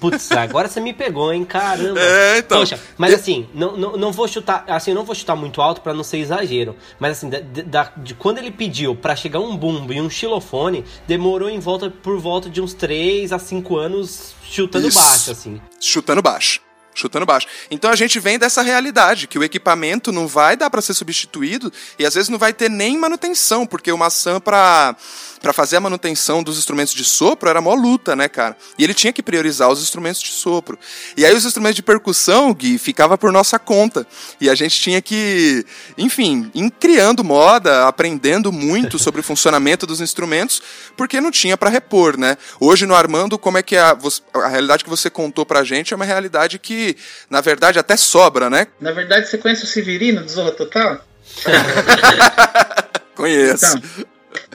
[0.00, 1.44] Putz, agora você me pegou, hein?
[1.44, 2.00] Caramba.
[2.00, 2.60] É, então.
[2.60, 4.64] Poxa, mas assim, não, não, não vou chutar.
[4.66, 6.74] Assim, não vou chutar muito alto para não ser exagero.
[6.98, 10.84] Mas assim, da, da, de quando ele pediu para chegar um bumbo e um xilofone,
[11.06, 14.98] demorou em volta por volta de uns 3 a 5 anos chutando Isso.
[14.98, 15.60] baixo, assim.
[15.78, 16.63] Chutando baixo
[16.94, 17.46] chutando baixo.
[17.70, 21.72] Então a gente vem dessa realidade que o equipamento não vai dar para ser substituído
[21.98, 24.96] e às vezes não vai ter nem manutenção, porque o maçã para
[25.44, 28.56] para fazer a manutenção dos instrumentos de sopro era mó luta, né, cara?
[28.78, 30.78] E ele tinha que priorizar os instrumentos de sopro.
[31.18, 34.06] E aí os instrumentos de percussão, Gui, ficava por nossa conta.
[34.40, 35.66] E a gente tinha que,
[35.98, 40.62] enfim, ir criando moda, aprendendo muito sobre o funcionamento dos instrumentos,
[40.96, 42.38] porque não tinha para repor, né?
[42.58, 43.98] Hoje no Armando, como é que é a,
[44.36, 46.83] a realidade que você contou pra gente é uma realidade que,
[47.30, 48.66] na verdade, até sobra, né?
[48.80, 51.04] Na verdade, você conhece o Severino do Zorra Total?
[53.14, 53.78] Conheço.
[53.78, 54.06] Então,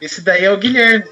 [0.02, 1.06] esse daí é o Guilherme.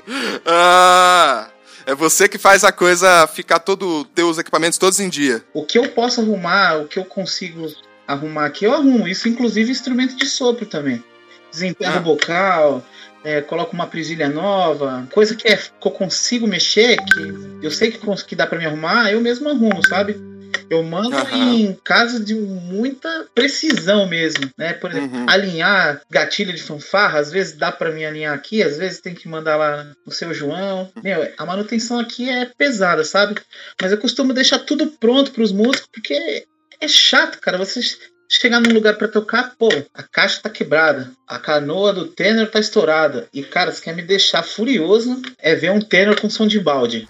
[0.45, 1.49] Ah!
[1.85, 4.03] É você que faz a coisa ficar todo.
[4.13, 5.41] ter os equipamentos todos em dia.
[5.53, 7.65] O que eu posso arrumar, o que eu consigo
[8.05, 9.07] arrumar aqui, eu arrumo.
[9.07, 11.01] Isso, inclusive, instrumento de sopro também.
[11.49, 11.99] Desempenho ah.
[11.99, 12.85] vocal,
[13.23, 17.89] é, coloco uma presilha nova, coisa que, é, que eu consigo mexer, que eu sei
[17.89, 20.17] que, que dá para me arrumar, eu mesmo arrumo, sabe?
[20.69, 21.53] Eu mando uhum.
[21.53, 24.73] em caso de muita precisão mesmo, né?
[24.73, 25.29] Por exemplo, uhum.
[25.29, 29.27] alinhar gatilho de fanfarra, às vezes dá para mim alinhar aqui, às vezes tem que
[29.27, 30.91] mandar lá no seu João.
[31.01, 33.39] Meu, a manutenção aqui é pesada, sabe?
[33.81, 36.45] Mas eu costumo deixar tudo pronto para os músicos, porque
[36.79, 37.57] é chato, cara.
[37.57, 37.97] Vocês
[38.29, 42.59] chegar num lugar para tocar, pô, a caixa tá quebrada, a canoa do tenor tá
[42.59, 43.27] estourada.
[43.33, 47.07] E, cara, se quer me deixar furioso, é ver um tenor com som de balde.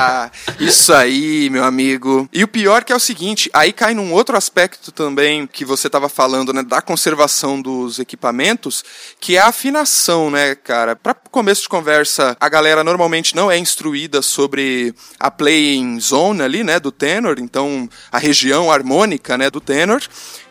[0.58, 2.28] Isso aí, meu amigo.
[2.32, 5.88] E o pior que é o seguinte, aí cai num outro aspecto também que você
[5.88, 8.84] tava falando, né, da conservação dos equipamentos,
[9.20, 10.96] que é a afinação, né, cara?
[10.96, 16.64] Para começo de conversa, a galera normalmente não é instruída sobre a playing zone ali,
[16.64, 20.02] né, do tenor, então a região harmônica, né, do tenor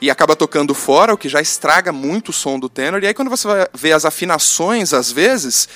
[0.01, 3.03] e acaba tocando fora, o que já estraga muito o som do tenor.
[3.03, 5.67] E aí quando você vai ver as afinações, às vezes,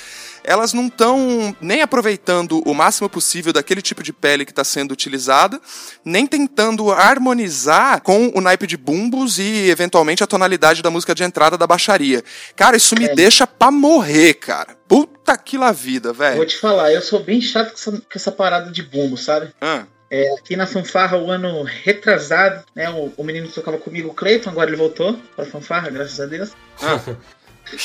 [0.44, 4.92] elas não estão nem aproveitando o máximo possível daquele tipo de pele que está sendo
[4.92, 5.60] utilizada,
[6.04, 11.24] nem tentando harmonizar com o naipe de bumbos e, eventualmente, a tonalidade da música de
[11.24, 12.24] entrada da baixaria.
[12.56, 13.16] Cara, isso me é.
[13.16, 14.78] deixa pra morrer, cara.
[14.88, 16.38] Puta que la vida, velho.
[16.38, 19.54] Vou te falar, eu sou bem chato com essa, com essa parada de bumbo, sabe?
[19.62, 19.86] Ah.
[20.12, 22.90] É, aqui na fanfarra, o ano retrasado, né?
[22.90, 26.26] O, o menino que tocava comigo, o Cleiton, agora ele voltou pra fanfarra, graças a
[26.26, 26.52] Deus.
[26.82, 27.00] Ah.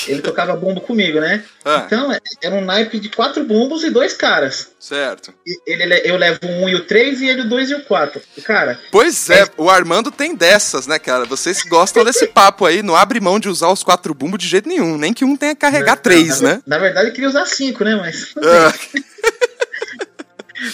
[0.07, 1.43] Ele tocava bumbo comigo, né?
[1.63, 1.83] Ah.
[1.85, 4.71] Então, é, era um naipe de quatro bumbos e dois caras.
[4.79, 5.33] Certo.
[5.65, 8.21] Ele, eu levo o um e o três e ele o dois e o quatro.
[8.43, 8.77] Cara.
[8.91, 11.25] Pois é, é, o Armando tem dessas, né, cara?
[11.25, 14.67] Vocês gostam desse papo aí, não abre mão de usar os quatro bumbos de jeito
[14.67, 14.97] nenhum.
[14.97, 16.61] Nem que um tenha que carregar não, três, na, né?
[16.65, 17.95] Na verdade, eu queria usar cinco, né?
[17.95, 18.33] Mas.
[18.37, 18.73] Ah.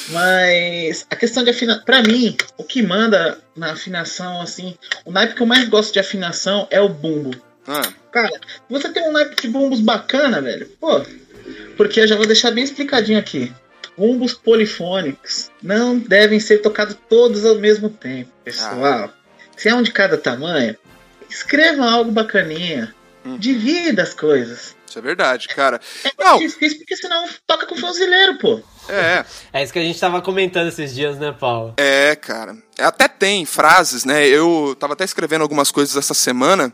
[0.10, 5.36] Mas a questão de afinação, para mim, o que manda na afinação, assim, o naipe
[5.36, 7.32] que eu mais gosto de afinação é o bumbo.
[7.68, 7.94] Ah.
[8.12, 10.68] Cara, você tem um naipe de bumbos bacana, velho.
[10.80, 11.02] Pô,
[11.78, 13.52] porque eu já vou deixar bem explicadinho aqui.
[13.98, 18.84] Bumbos polifônicos não devem ser tocados todos ao mesmo tempo, pessoal.
[18.86, 19.14] Ah.
[19.56, 20.76] Se é um de cada tamanho,
[21.30, 22.94] escreva algo bacaninha.
[23.26, 23.38] Hum.
[23.38, 24.76] Divida as coisas.
[24.88, 25.80] Isso é verdade, cara.
[26.04, 26.40] É não.
[26.40, 28.62] difícil porque senão toca com fuzileiro, pô.
[28.90, 29.26] É.
[29.52, 31.74] É isso que a gente tava comentando esses dias, né, Paulo?
[31.78, 32.56] É, cara.
[32.80, 34.26] Até tem frases, né?
[34.28, 36.74] Eu tava até escrevendo algumas coisas essa semana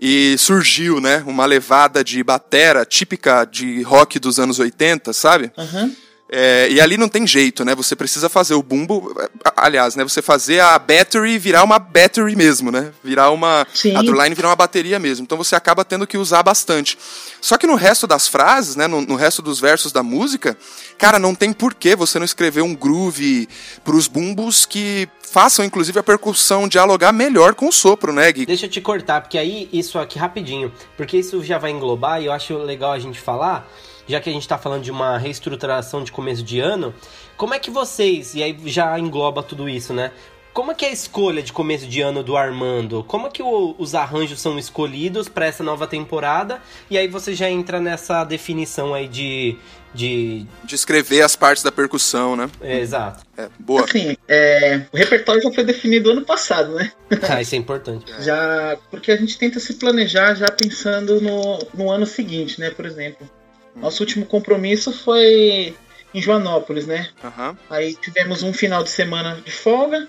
[0.00, 5.52] e surgiu, né, uma levada de batera típica de rock dos anos 80, sabe?
[5.58, 5.94] Uhum.
[6.32, 7.74] É, e ali não tem jeito, né?
[7.74, 9.12] Você precisa fazer o bumbo,
[9.56, 10.04] aliás, né?
[10.04, 12.92] Você fazer a battery virar uma battery mesmo, né?
[13.02, 13.96] Virar uma Sim.
[13.96, 15.24] a drumline virar uma bateria mesmo.
[15.24, 16.96] Então você acaba tendo que usar bastante.
[17.40, 18.86] Só que no resto das frases, né?
[18.86, 20.56] No, no resto dos versos da música,
[20.96, 23.48] cara, não tem porquê você não escrever um groove
[23.82, 28.46] pros bumbos que façam, inclusive, a percussão dialogar melhor com o sopro, né, Gui?
[28.46, 32.26] Deixa eu te cortar, porque aí isso aqui rapidinho, porque isso já vai englobar e
[32.26, 33.68] eu acho legal a gente falar
[34.06, 36.94] já que a gente está falando de uma reestruturação de começo de ano,
[37.36, 40.12] como é que vocês, e aí já engloba tudo isso, né?
[40.52, 43.04] Como é que é a escolha de começo de ano do Armando?
[43.04, 46.60] Como é que o, os arranjos são escolhidos para essa nova temporada?
[46.90, 49.56] E aí você já entra nessa definição aí de,
[49.94, 50.44] de...
[50.64, 52.50] De escrever as partes da percussão, né?
[52.60, 53.24] É, exato.
[53.38, 53.84] É, boa.
[53.84, 56.90] Assim, é, o repertório já foi definido ano passado, né?
[57.30, 58.12] Ah, isso é importante.
[58.20, 62.70] já, porque a gente tenta se planejar já pensando no, no ano seguinte, né?
[62.70, 63.28] Por exemplo.
[63.76, 65.74] Nosso último compromisso foi
[66.12, 67.08] em Joanópolis, né?
[67.22, 67.56] Uhum.
[67.68, 70.08] Aí tivemos um final de semana de folga.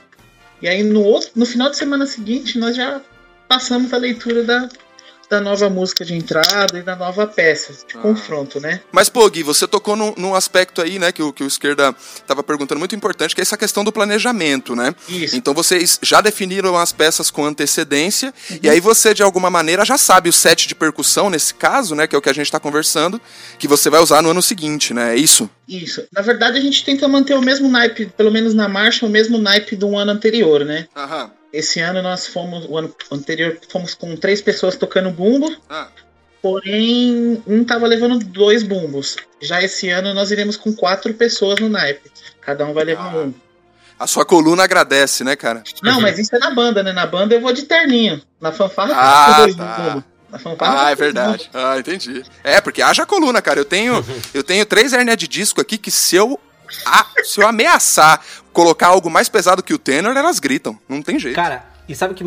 [0.62, 3.02] E aí no outro, no final de semana seguinte, nós já
[3.48, 4.70] passamos a leitura da,
[5.32, 8.02] da nova música de entrada e da nova peça de ah.
[8.02, 8.82] confronto, né?
[8.92, 11.96] Mas, pô, Gui, você tocou num, num, aspecto aí, né, que o, que o Esquerda
[12.16, 14.94] estava perguntando muito importante, que é essa questão do planejamento, né?
[15.08, 15.38] Isso.
[15.38, 18.60] Então vocês já definiram as peças com antecedência, uhum.
[18.62, 22.08] e aí você, de alguma maneira, já sabe o set de percussão, nesse caso, né,
[22.08, 23.22] que é o que a gente está conversando,
[23.58, 25.14] que você vai usar no ano seguinte, né?
[25.14, 25.50] É isso?
[25.66, 26.04] Isso.
[26.12, 29.38] Na verdade, a gente tenta manter o mesmo naipe, pelo menos na marcha, o mesmo
[29.38, 30.88] naipe do ano anterior, né?
[30.94, 31.32] Aham.
[31.54, 35.56] Esse ano nós fomos, o ano anterior, fomos com três pessoas tocando bumbo.
[35.70, 35.88] Ah.
[36.42, 39.16] Porém, um tava levando dois bumbos.
[39.42, 42.12] Já esse ano nós iremos com quatro pessoas no naipe.
[42.40, 43.18] Cada um vai levar ah.
[43.18, 43.34] um.
[44.00, 45.64] A sua coluna agradece, né, cara?
[45.84, 46.92] Não, mas isso é na banda, né?
[46.92, 48.20] Na banda eu vou de terninho.
[48.40, 50.04] Na fanfarra ah, dois tá.
[50.32, 51.50] Na fanfarra, ah, é verdade.
[51.54, 52.24] Ah, entendi.
[52.44, 53.60] É, porque haja coluna, cara.
[53.60, 56.40] Eu tenho, eu tenho três hernias de disco aqui que se eu
[56.86, 58.22] ah, se eu ameaçar
[58.54, 60.78] colocar algo mais pesado que o tenor, elas gritam.
[60.88, 61.36] Não tem jeito.
[61.36, 62.24] Cara, e sabe o que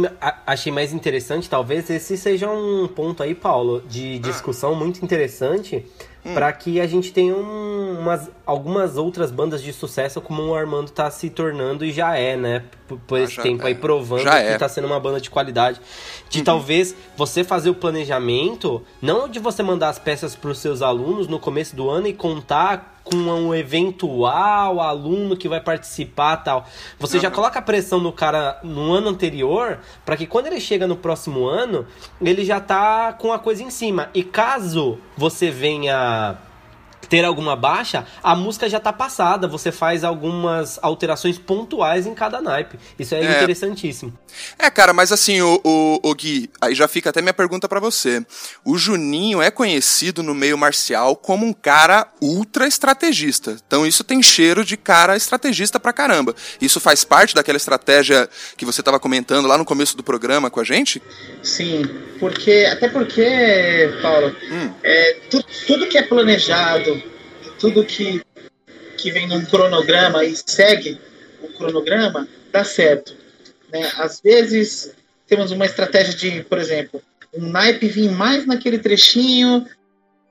[0.47, 1.49] achei mais interessante?
[1.49, 4.27] Talvez esse seja um ponto aí, Paulo, de ah.
[4.27, 4.77] discussão ah.
[4.77, 5.87] muito interessante
[6.25, 6.35] hum.
[6.35, 10.91] para que a gente tenha um, umas, algumas outras bandas de sucesso como o Armando
[10.91, 12.65] tá se tornando e já é, né?
[12.87, 13.69] Por, por ah, esse tempo é.
[13.69, 14.59] aí provando já que é.
[14.59, 15.81] tá sendo uma banda de qualidade.
[16.29, 16.45] De uhum.
[16.45, 21.29] talvez você fazer o planejamento, não de você mandar as peças para os seus alunos
[21.29, 26.67] no começo do ano e contar com um eventual aluno que vai participar tal.
[26.99, 27.23] Você uhum.
[27.23, 30.97] já coloca a pressão no cara no ano anterior para que quando ele chega no
[30.97, 31.87] próximo ano,
[32.21, 34.09] ele já tá com a coisa em cima.
[34.15, 36.37] E caso você venha
[37.09, 42.41] ter alguma baixa, a música já tá passada, você faz algumas alterações pontuais em cada
[42.41, 42.79] naipe.
[42.99, 43.37] Isso é, é.
[43.37, 44.17] interessantíssimo.
[44.59, 47.81] É, cara, mas assim, o, o, o Gui, aí já fica até minha pergunta para
[47.81, 48.25] você.
[48.65, 53.57] O Juninho é conhecido no meio marcial como um cara ultra estrategista.
[53.67, 56.35] Então isso tem cheiro de cara estrategista pra caramba.
[56.61, 60.61] Isso faz parte daquela estratégia que você tava comentando lá no começo do programa com
[60.61, 61.03] a gente?
[61.43, 61.83] Sim,
[62.19, 64.73] porque até porque, Paulo, hum.
[64.83, 67.03] é, tu, tudo que é planejado
[67.65, 68.21] tudo que,
[68.99, 71.01] que vem num cronograma e segue
[71.41, 73.17] o cronograma, dá certo.
[73.73, 73.91] Né?
[73.97, 74.95] Às vezes
[75.27, 77.03] temos uma estratégia de, por exemplo,
[77.33, 79.67] um naipe vir mais naquele trechinho,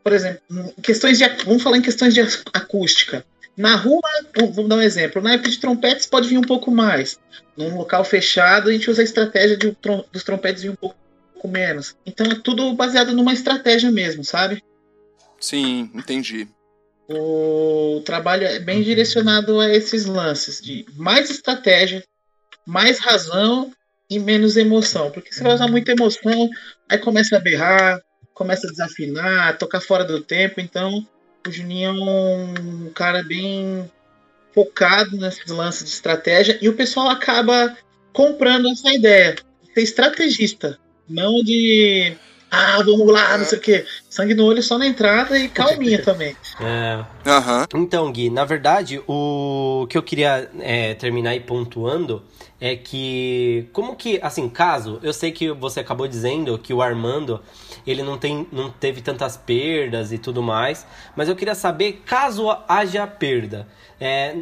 [0.03, 0.41] por exemplo,
[0.83, 2.21] questões de, vamos falar em questões de
[2.53, 3.25] acústica.
[3.57, 4.01] Na rua,
[4.35, 7.19] vamos dar um exemplo, o naipe de trompetes pode vir um pouco mais.
[7.57, 9.75] Num local fechado, a gente usa a estratégia de,
[10.11, 10.95] dos trompetes vir um pouco
[11.47, 11.95] menos.
[12.05, 14.63] Então é tudo baseado numa estratégia mesmo, sabe?
[15.39, 16.47] Sim, entendi.
[17.09, 22.03] O trabalho é bem direcionado a esses lances de mais estratégia,
[22.65, 23.71] mais razão
[24.09, 25.11] e menos emoção.
[25.11, 26.49] Porque você vai usar muita emoção,
[26.89, 27.99] aí começa a berrar,
[28.33, 30.61] começa a desafinar, tocar fora do tempo.
[30.61, 31.05] Então,
[31.45, 33.89] o Juninho é um cara bem
[34.53, 37.75] focado nesses lances de estratégia e o pessoal acaba
[38.13, 39.35] comprando essa ideia.
[39.73, 40.79] Ser estrategista,
[41.09, 42.15] não de
[42.55, 43.85] ah, vamos lá, não sei o quê.
[44.13, 46.35] Sangue no olho só na entrada e calminha também.
[46.61, 47.03] É.
[47.27, 47.81] Uhum.
[47.81, 52.21] Então, Gui, na verdade, o que eu queria é, terminar aí pontuando
[52.61, 57.41] é que, como que, assim, caso, eu sei que você acabou dizendo que o Armando,
[57.87, 60.85] ele não, tem, não teve tantas perdas e tudo mais,
[61.15, 63.67] mas eu queria saber, caso haja perda,
[63.99, 64.35] é,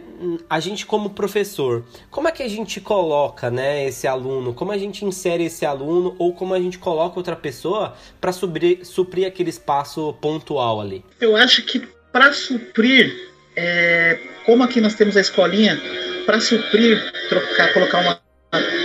[0.49, 4.53] a gente como professor, como é que a gente coloca né, esse aluno?
[4.53, 8.85] Como a gente insere esse aluno ou como a gente coloca outra pessoa para suprir,
[8.85, 11.05] suprir aquele espaço pontual ali?
[11.19, 13.13] Eu acho que para suprir,
[13.55, 15.79] é, como aqui nós temos a escolinha,
[16.25, 16.99] para suprir,
[17.29, 18.21] trocar, colocar uma,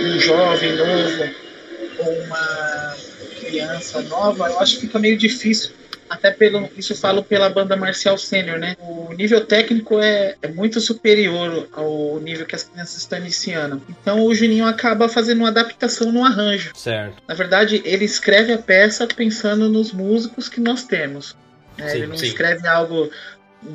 [0.03, 1.29] um jovem novo
[1.99, 2.95] ou uma
[3.39, 5.71] criança nova, eu acho que fica meio difícil
[6.09, 8.75] até pelo isso falo pela banda marcial sênior, né?
[8.79, 13.81] O nível técnico é, é muito superior ao nível que as crianças estão iniciando.
[13.89, 16.71] Então o Juninho acaba fazendo uma adaptação no arranjo.
[16.75, 17.21] Certo.
[17.27, 21.35] Na verdade, ele escreve a peça pensando nos músicos que nós temos.
[21.77, 21.89] Né?
[21.89, 22.27] Sim, ele não sim.
[22.27, 23.09] escreve algo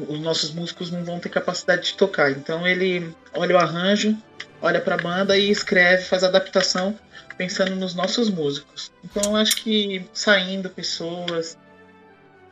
[0.09, 2.31] os nossos músicos não vão ter capacidade de tocar.
[2.31, 4.17] Então ele olha o arranjo,
[4.61, 6.97] olha para a banda e escreve, faz a adaptação
[7.37, 8.93] pensando nos nossos músicos.
[9.05, 11.57] Então eu acho que saindo pessoas,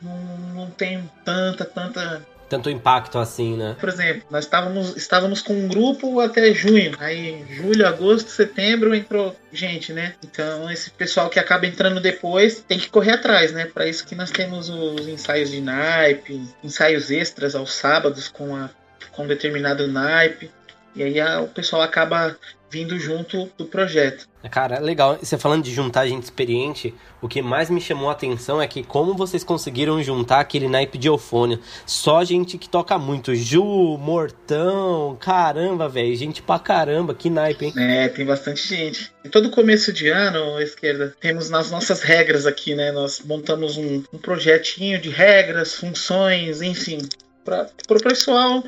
[0.01, 0.17] não,
[0.53, 3.77] não tem tanta, tanta tanto impacto assim, né?
[3.79, 6.91] Por exemplo, nós estávamos, estávamos com um grupo até junho.
[6.99, 10.15] Aí, julho, agosto, setembro entrou gente, né?
[10.21, 13.67] Então, esse pessoal que acaba entrando depois tem que correr atrás, né?
[13.73, 18.69] Para isso que nós temos os ensaios de naipe, ensaios extras aos sábados com, a,
[19.13, 20.51] com determinado naipe.
[20.95, 22.37] E aí a, o pessoal acaba
[22.71, 24.27] vindo junto do projeto.
[24.49, 25.17] Cara, legal.
[25.21, 28.81] Você falando de juntar gente experiente, o que mais me chamou a atenção é que
[28.81, 31.59] como vocês conseguiram juntar aquele naipe de eufônio.
[31.85, 33.35] Só gente que toca muito.
[33.35, 33.63] Ju,
[33.97, 36.15] Mortão, caramba, velho.
[36.15, 37.73] Gente pra caramba, que naipe, hein?
[37.77, 39.11] É, tem bastante gente.
[39.23, 42.91] Em todo começo de ano, esquerda, temos nas nossas regras aqui, né?
[42.91, 46.99] Nós montamos um, um projetinho de regras, funções, enfim.
[47.43, 48.63] Para o pessoal,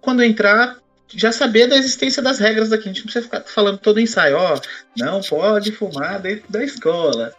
[0.00, 0.78] quando entrar,
[1.08, 2.84] já saber da existência das regras daqui.
[2.84, 4.60] A gente não precisa ficar falando todo ensaio, ó,
[4.96, 7.32] não pode fumar dentro da escola.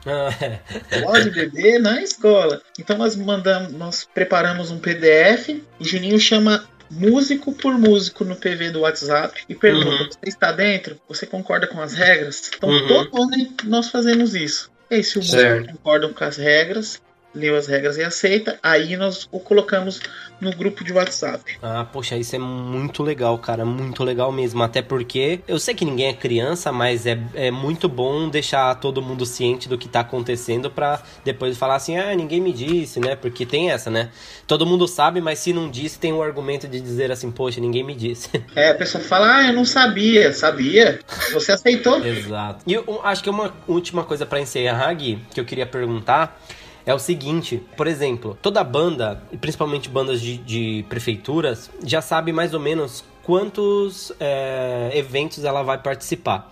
[1.03, 2.61] pode beber na escola.
[2.77, 8.71] Então nós mandamos, nós preparamos um PDF, o Juninho chama músico por músico no PV
[8.71, 10.09] do WhatsApp e pergunta: uhum.
[10.09, 10.99] você está dentro?
[11.07, 12.51] Você concorda com as regras?
[12.55, 12.87] Então uhum.
[12.87, 14.71] todo ano nós fazemos isso.
[14.89, 16.99] E aí, se o músico concorda com as regras,
[17.33, 19.99] leu as regras e aceita, aí nós o colocamos
[20.39, 21.57] no grupo de WhatsApp.
[21.61, 24.63] Ah, poxa, isso é muito legal, cara, muito legal mesmo.
[24.63, 29.01] Até porque eu sei que ninguém é criança, mas é, é muito bom deixar todo
[29.01, 33.15] mundo ciente do que tá acontecendo para depois falar assim, ah, ninguém me disse, né?
[33.15, 34.09] Porque tem essa, né?
[34.47, 37.83] Todo mundo sabe, mas se não disse, tem o argumento de dizer assim, poxa, ninguém
[37.83, 38.29] me disse.
[38.55, 40.99] É, a pessoa fala, ah, eu não sabia, sabia?
[41.31, 42.03] Você aceitou?
[42.03, 42.63] Exato.
[42.65, 46.41] E eu acho que uma última coisa para encerrar, Gui, que eu queria perguntar
[46.89, 52.51] é o seguinte, por exemplo, toda banda, principalmente bandas de, de prefeituras, já sabe mais
[52.51, 56.51] ou menos quantos é, eventos ela vai participar.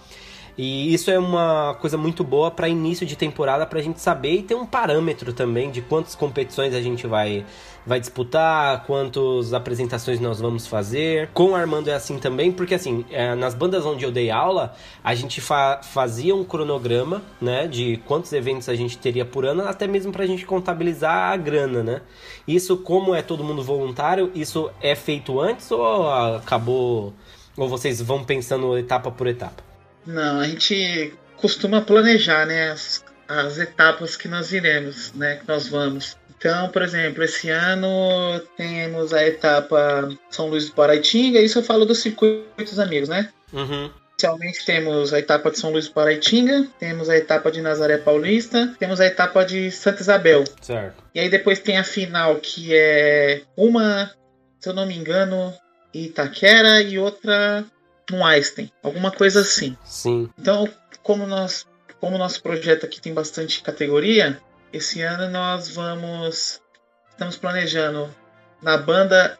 [0.58, 4.34] E isso é uma coisa muito boa para início de temporada para a gente saber
[4.34, 7.46] e ter um parâmetro também de quantas competições a gente vai
[7.86, 11.30] vai disputar, quantas apresentações nós vamos fazer.
[11.34, 14.76] Com o Armando é assim também, porque assim, é, nas bandas onde eu dei aula,
[15.02, 19.64] a gente fa fazia um cronograma, né, de quantos eventos a gente teria por ano,
[19.64, 22.02] até mesmo pra gente contabilizar a grana, né?
[22.48, 27.14] Isso, como é todo mundo voluntário, isso é feito antes ou acabou
[27.56, 29.67] ou vocês vão pensando etapa por etapa?
[30.08, 35.68] Não, a gente costuma planejar, né, as, as etapas que nós iremos, né, que nós
[35.68, 36.18] vamos.
[36.38, 41.86] Então, por exemplo, esse ano temos a etapa São Luís do Paraitinga, isso eu falo
[41.86, 43.30] dos circuitos amigos, né?
[43.52, 43.92] Uhum.
[44.14, 48.74] Inicialmente temos a etapa de São Luís do Paraitinga, temos a etapa de Nazaré Paulista,
[48.80, 50.44] temos a etapa de Santa Isabel.
[50.62, 51.04] Certo.
[51.14, 54.12] E aí depois tem a final, que é uma,
[54.60, 55.54] se eu não me engano,
[55.94, 57.66] Itaquera e outra
[58.12, 58.72] no Einstein.
[58.84, 59.78] Alguma coisa assim.
[59.84, 60.30] Sim.
[60.38, 60.70] Então,
[61.04, 61.66] como nós
[62.00, 64.40] como nosso projeto aqui tem bastante categoria,
[64.72, 66.62] esse ano nós vamos.
[67.10, 68.14] Estamos planejando
[68.62, 69.40] na banda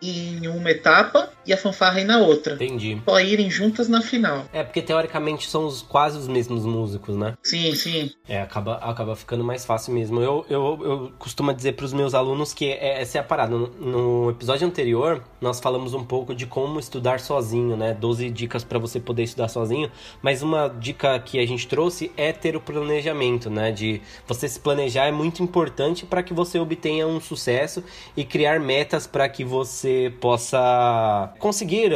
[0.00, 2.54] em uma etapa e a fanfarra ir na outra.
[2.54, 3.00] Entendi.
[3.04, 4.44] Só irem juntas na final.
[4.52, 7.34] É, porque teoricamente são os, quase os mesmos músicos, né?
[7.42, 8.10] Sim, sim.
[8.28, 10.20] É, acaba, acaba ficando mais fácil mesmo.
[10.20, 13.56] Eu, eu, eu costumo dizer para os meus alunos que é, essa é a parada.
[13.56, 17.94] No, no, episódio anterior, nós falamos um pouco de como estudar sozinho, né?
[17.94, 19.90] 12 dicas para você poder estudar sozinho.
[20.20, 23.70] Mas uma dica que a gente trouxe é ter o planejamento, né?
[23.70, 27.84] De você se planejar é muito importante para que você obtenha um sucesso
[28.16, 29.85] e criar metas para que você
[30.20, 31.92] possa conseguir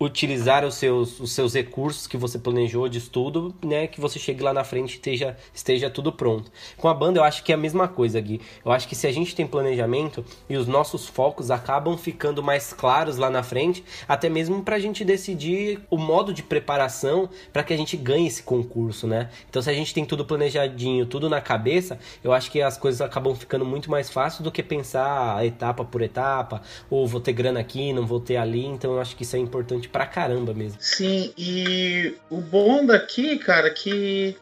[0.00, 3.86] utilizar os seus, os seus recursos que você planejou de estudo, né?
[3.86, 6.50] Que você chegue lá na frente e esteja, esteja tudo pronto.
[6.76, 8.40] Com a banda eu acho que é a mesma coisa, Gui.
[8.64, 12.72] Eu acho que se a gente tem planejamento e os nossos focos acabam ficando mais
[12.72, 17.62] claros lá na frente, até mesmo para a gente decidir o modo de preparação para
[17.62, 19.30] que a gente ganhe esse concurso, né?
[19.48, 23.00] Então se a gente tem tudo planejadinho, tudo na cabeça, eu acho que as coisas
[23.00, 27.60] acabam ficando muito mais fácil do que pensar etapa por etapa, ou vou ter grana
[27.60, 30.78] aqui, não vou ter ali, então eu acho que isso é importante pra caramba mesmo.
[30.80, 34.36] Sim, e o bom daqui, cara, que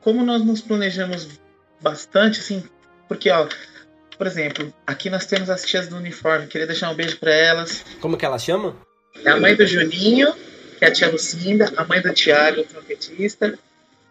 [0.00, 1.28] como nós nos planejamos
[1.80, 2.62] bastante, assim,
[3.08, 3.48] porque, ó,
[4.16, 7.84] por exemplo, aqui nós temos as tias do uniforme, queria deixar um beijo para elas.
[8.00, 8.76] Como que ela chama?
[9.24, 10.32] É a mãe do Juninho,
[10.78, 13.58] que é a tia Lucinda, a mãe do Thiago, trompetista,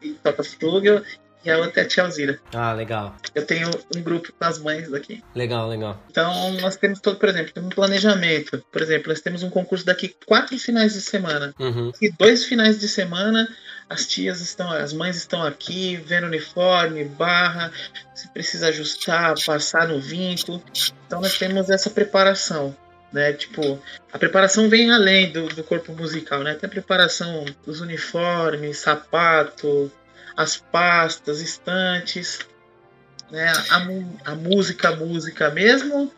[0.01, 1.03] e toca flugel,
[1.43, 2.39] e a outra é a tia Alzira.
[2.53, 3.15] Ah, legal.
[3.33, 5.23] Eu tenho um grupo com as mães daqui.
[5.33, 6.01] Legal, legal.
[6.09, 8.63] Então, nós temos todo, por exemplo, um planejamento.
[8.71, 11.53] Por exemplo, nós temos um concurso daqui quatro finais de semana.
[11.57, 11.91] Uhum.
[12.01, 13.47] E dois finais de semana,
[13.89, 17.71] as tias estão, as mães estão aqui, vendo uniforme, barra,
[18.13, 20.61] se precisa ajustar, passar no vinco.
[21.07, 22.75] Então, nós temos essa preparação
[23.11, 23.33] né?
[23.33, 23.79] Tipo,
[24.13, 26.53] a preparação vem além do, do corpo musical, né?
[26.53, 29.91] Tem a preparação dos uniformes, sapato,
[30.39, 32.39] as pastas, estantes,
[33.29, 33.51] né?
[33.69, 36.09] A, a música, a música mesmo,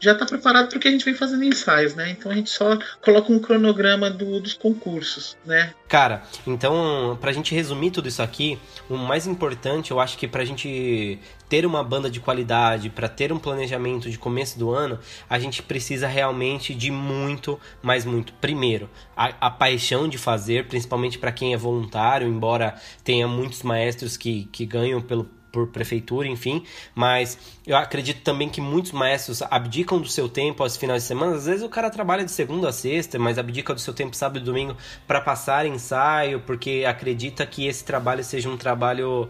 [0.00, 2.10] já está preparado porque a gente vem fazendo ensaios, né?
[2.10, 5.74] Então a gente só coloca um cronograma do, dos concursos, né?
[5.86, 10.44] Cara, então, pra gente resumir tudo isso aqui, o mais importante, eu acho que pra
[10.44, 14.98] gente ter uma banda de qualidade, para ter um planejamento de começo do ano,
[15.28, 18.32] a gente precisa realmente de muito, mas muito.
[18.34, 24.16] Primeiro, a, a paixão de fazer, principalmente para quem é voluntário, embora tenha muitos maestros
[24.16, 30.00] que, que ganham pelo por prefeitura, enfim, mas eu acredito também que muitos maestros abdicam
[30.00, 31.36] do seu tempo aos finais de semana.
[31.36, 34.40] Às vezes o cara trabalha de segunda a sexta, mas abdica do seu tempo sábado
[34.40, 34.76] e domingo
[35.06, 39.28] para passar ensaio, porque acredita que esse trabalho seja um trabalho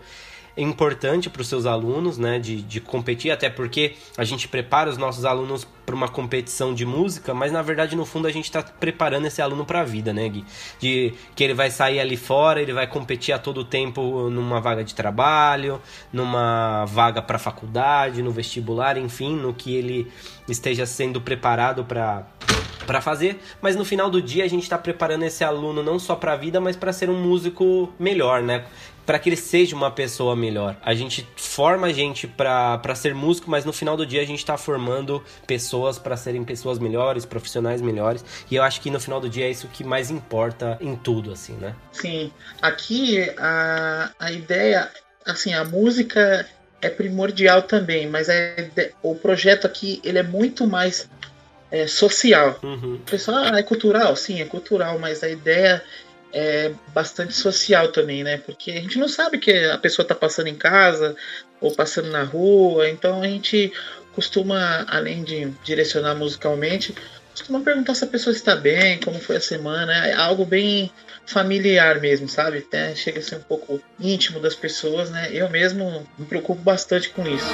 [0.63, 4.97] importante para os seus alunos, né, de, de competir, até porque a gente prepara os
[4.97, 8.63] nossos alunos para uma competição de música, mas na verdade no fundo a gente está
[8.63, 10.45] preparando esse aluno para a vida, né, Gui?
[10.79, 14.85] De que ele vai sair ali fora, ele vai competir a todo tempo numa vaga
[14.85, 15.81] de trabalho,
[16.13, 20.11] numa vaga para faculdade, no vestibular, enfim, no que ele
[20.49, 22.27] esteja sendo preparado para
[22.87, 26.17] para fazer, mas no final do dia a gente está preparando esse aluno não só
[26.17, 28.65] para a vida, mas para ser um músico melhor, né?
[29.11, 30.77] Para que ele seja uma pessoa melhor.
[30.81, 34.39] A gente forma a gente para ser músico, mas no final do dia a gente
[34.39, 38.25] está formando pessoas para serem pessoas melhores, profissionais melhores.
[38.49, 41.33] E eu acho que no final do dia é isso que mais importa em tudo,
[41.33, 41.75] assim, né?
[41.91, 42.31] Sim.
[42.63, 44.89] Aqui a, a ideia,
[45.27, 46.47] assim, a música
[46.81, 51.11] é primordial também, mas é, o projeto aqui ele é muito mais
[51.69, 52.61] é, social.
[52.63, 52.95] Uhum.
[52.95, 54.15] O pessoal, ah, é cultural?
[54.15, 55.83] Sim, é cultural, mas a ideia
[56.33, 58.39] é bastante social também, né?
[58.39, 61.17] Porque a gente não sabe que a pessoa está passando em casa
[61.61, 63.73] ou passando na rua, então a gente
[64.13, 66.95] costuma, além de direcionar musicalmente,
[67.33, 70.91] costuma perguntar se a pessoa está bem, como foi a semana, é algo bem
[71.27, 72.59] familiar mesmo, sabe?
[72.59, 75.31] Até chega a ser um pouco íntimo das pessoas, né?
[75.33, 77.51] Eu mesmo me preocupo bastante com isso.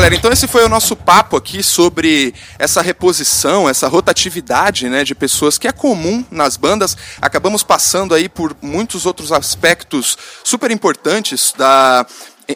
[0.00, 5.14] Galera, então esse foi o nosso papo aqui sobre essa reposição, essa rotatividade, né, de
[5.14, 6.96] pessoas que é comum nas bandas.
[7.20, 12.06] Acabamos passando aí por muitos outros aspectos super importantes da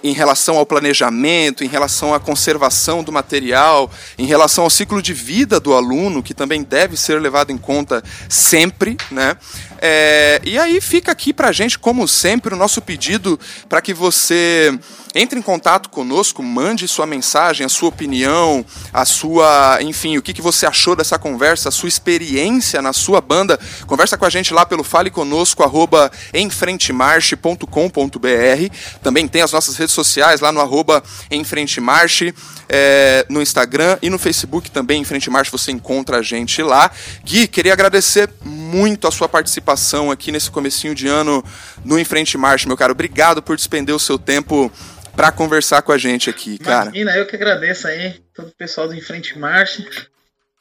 [0.03, 3.89] em relação ao planejamento, em relação à conservação do material,
[4.19, 8.03] em relação ao ciclo de vida do aluno, que também deve ser levado em conta
[8.29, 9.37] sempre, né?
[9.81, 13.39] É, e aí fica aqui para a gente, como sempre, o nosso pedido
[13.69, 14.77] para que você
[15.15, 20.35] entre em contato conosco, mande sua mensagem, a sua opinião, a sua, enfim, o que,
[20.35, 23.59] que você achou dessa conversa, a sua experiência na sua banda.
[23.87, 28.75] Conversa com a gente lá pelo fale conosco, arroba enfrentemarche.com.br.
[29.03, 32.35] Também tem as nossas redes sociais, lá no arroba em frente marche,
[32.69, 36.91] é, no Instagram e no Facebook também, em frente marche, você encontra a gente lá.
[37.23, 41.45] Gui, queria agradecer muito a sua participação aqui nesse comecinho de ano
[41.85, 42.93] no Em Frente Marche, meu caro.
[42.93, 44.73] Obrigado por despender o seu tempo
[45.17, 46.91] para conversar com a gente aqui, cara.
[46.91, 49.87] Imagina, eu que agradeço aí, todo o pessoal do Em Frente Marche.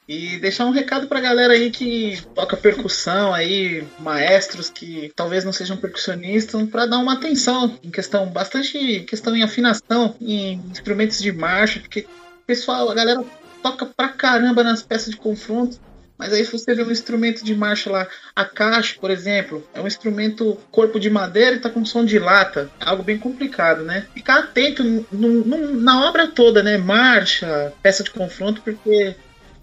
[0.06, 5.52] E deixar um recado pra galera aí que toca percussão aí, maestros que talvez não
[5.52, 11.32] sejam percussionistas, para dar uma atenção em questão, bastante questão em afinação, em instrumentos de
[11.32, 12.06] marcha, porque
[12.46, 13.24] pessoal, a galera
[13.62, 15.80] toca pra caramba nas peças de confronto,
[16.16, 19.86] mas aí você vê um instrumento de marcha lá, a caixa, por exemplo, é um
[19.86, 22.70] instrumento corpo de madeira e tá com som de lata.
[22.80, 24.06] É algo bem complicado, né?
[24.14, 25.04] Ficar atento no,
[25.44, 26.78] no, na obra toda, né?
[26.78, 29.16] Marcha, peça de confronto, porque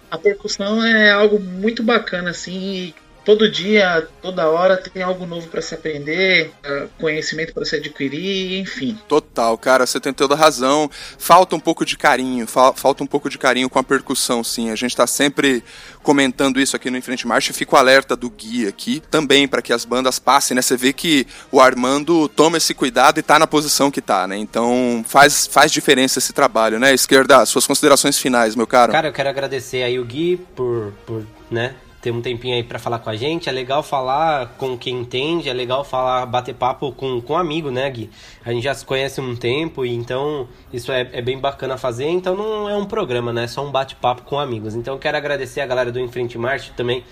[0.09, 2.93] a percussão é algo muito bacana, assim,
[3.23, 8.59] todo dia, toda hora tem algo novo para se aprender, é, conhecimento para se adquirir,
[8.59, 8.97] enfim.
[9.07, 10.89] Total, cara, você tem toda razão.
[11.17, 14.69] Falta um pouco de carinho, falta um pouco de carinho com a percussão, sim.
[14.69, 15.63] A gente tá sempre
[16.03, 17.53] comentando isso aqui no Enfrente Marcha.
[17.53, 20.61] Fico alerta do guia aqui também para que as bandas passem, né?
[20.61, 24.37] Você vê que o Armando toma esse cuidado e tá na posição que tá, né?
[24.37, 26.93] Então faz, faz diferença esse trabalho, né?
[26.93, 28.91] Esquerda, suas considerações finais, meu caro.
[28.91, 32.79] Cara, eu quero agradecer aí o Gui por, por né, ter um tempinho aí para
[32.79, 33.47] falar com a gente.
[33.47, 37.69] É legal falar com quem entende, é legal falar, bater papo com, com um amigo,
[37.69, 38.09] né, Gui?
[38.43, 42.09] A gente já se conhece um tempo e então isso é, é bem bacana fazer.
[42.09, 43.43] Então não é um programa, né?
[43.43, 44.75] É só um bate-papo com amigos.
[44.75, 47.03] Então eu quero agradecer a galera do Enfrente Marte também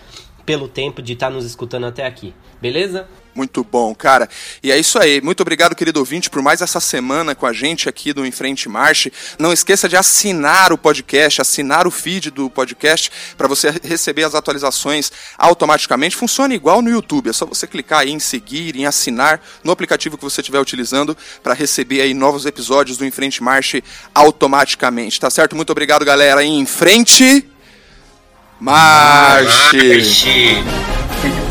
[0.50, 2.34] pelo tempo de estar tá nos escutando até aqui.
[2.60, 3.08] Beleza?
[3.36, 4.28] Muito bom, cara.
[4.64, 5.22] E é isso aí.
[5.22, 8.68] Muito obrigado, querido ouvinte, por mais essa semana com a gente aqui do Em Frente
[8.68, 9.14] Marche.
[9.38, 14.34] Não esqueça de assinar o podcast, assinar o feed do podcast para você receber as
[14.34, 16.16] atualizações automaticamente.
[16.16, 17.30] Funciona igual no YouTube.
[17.30, 21.16] É só você clicar aí em seguir, em assinar no aplicativo que você estiver utilizando
[21.44, 23.84] para receber aí novos episódios do Em Frente Marche
[24.16, 25.20] automaticamente.
[25.20, 25.56] Tá certo?
[25.56, 26.44] Muito obrigado, galera.
[26.44, 27.48] Em frente.
[28.62, 29.78] Marche!
[29.78, 31.49] Marche.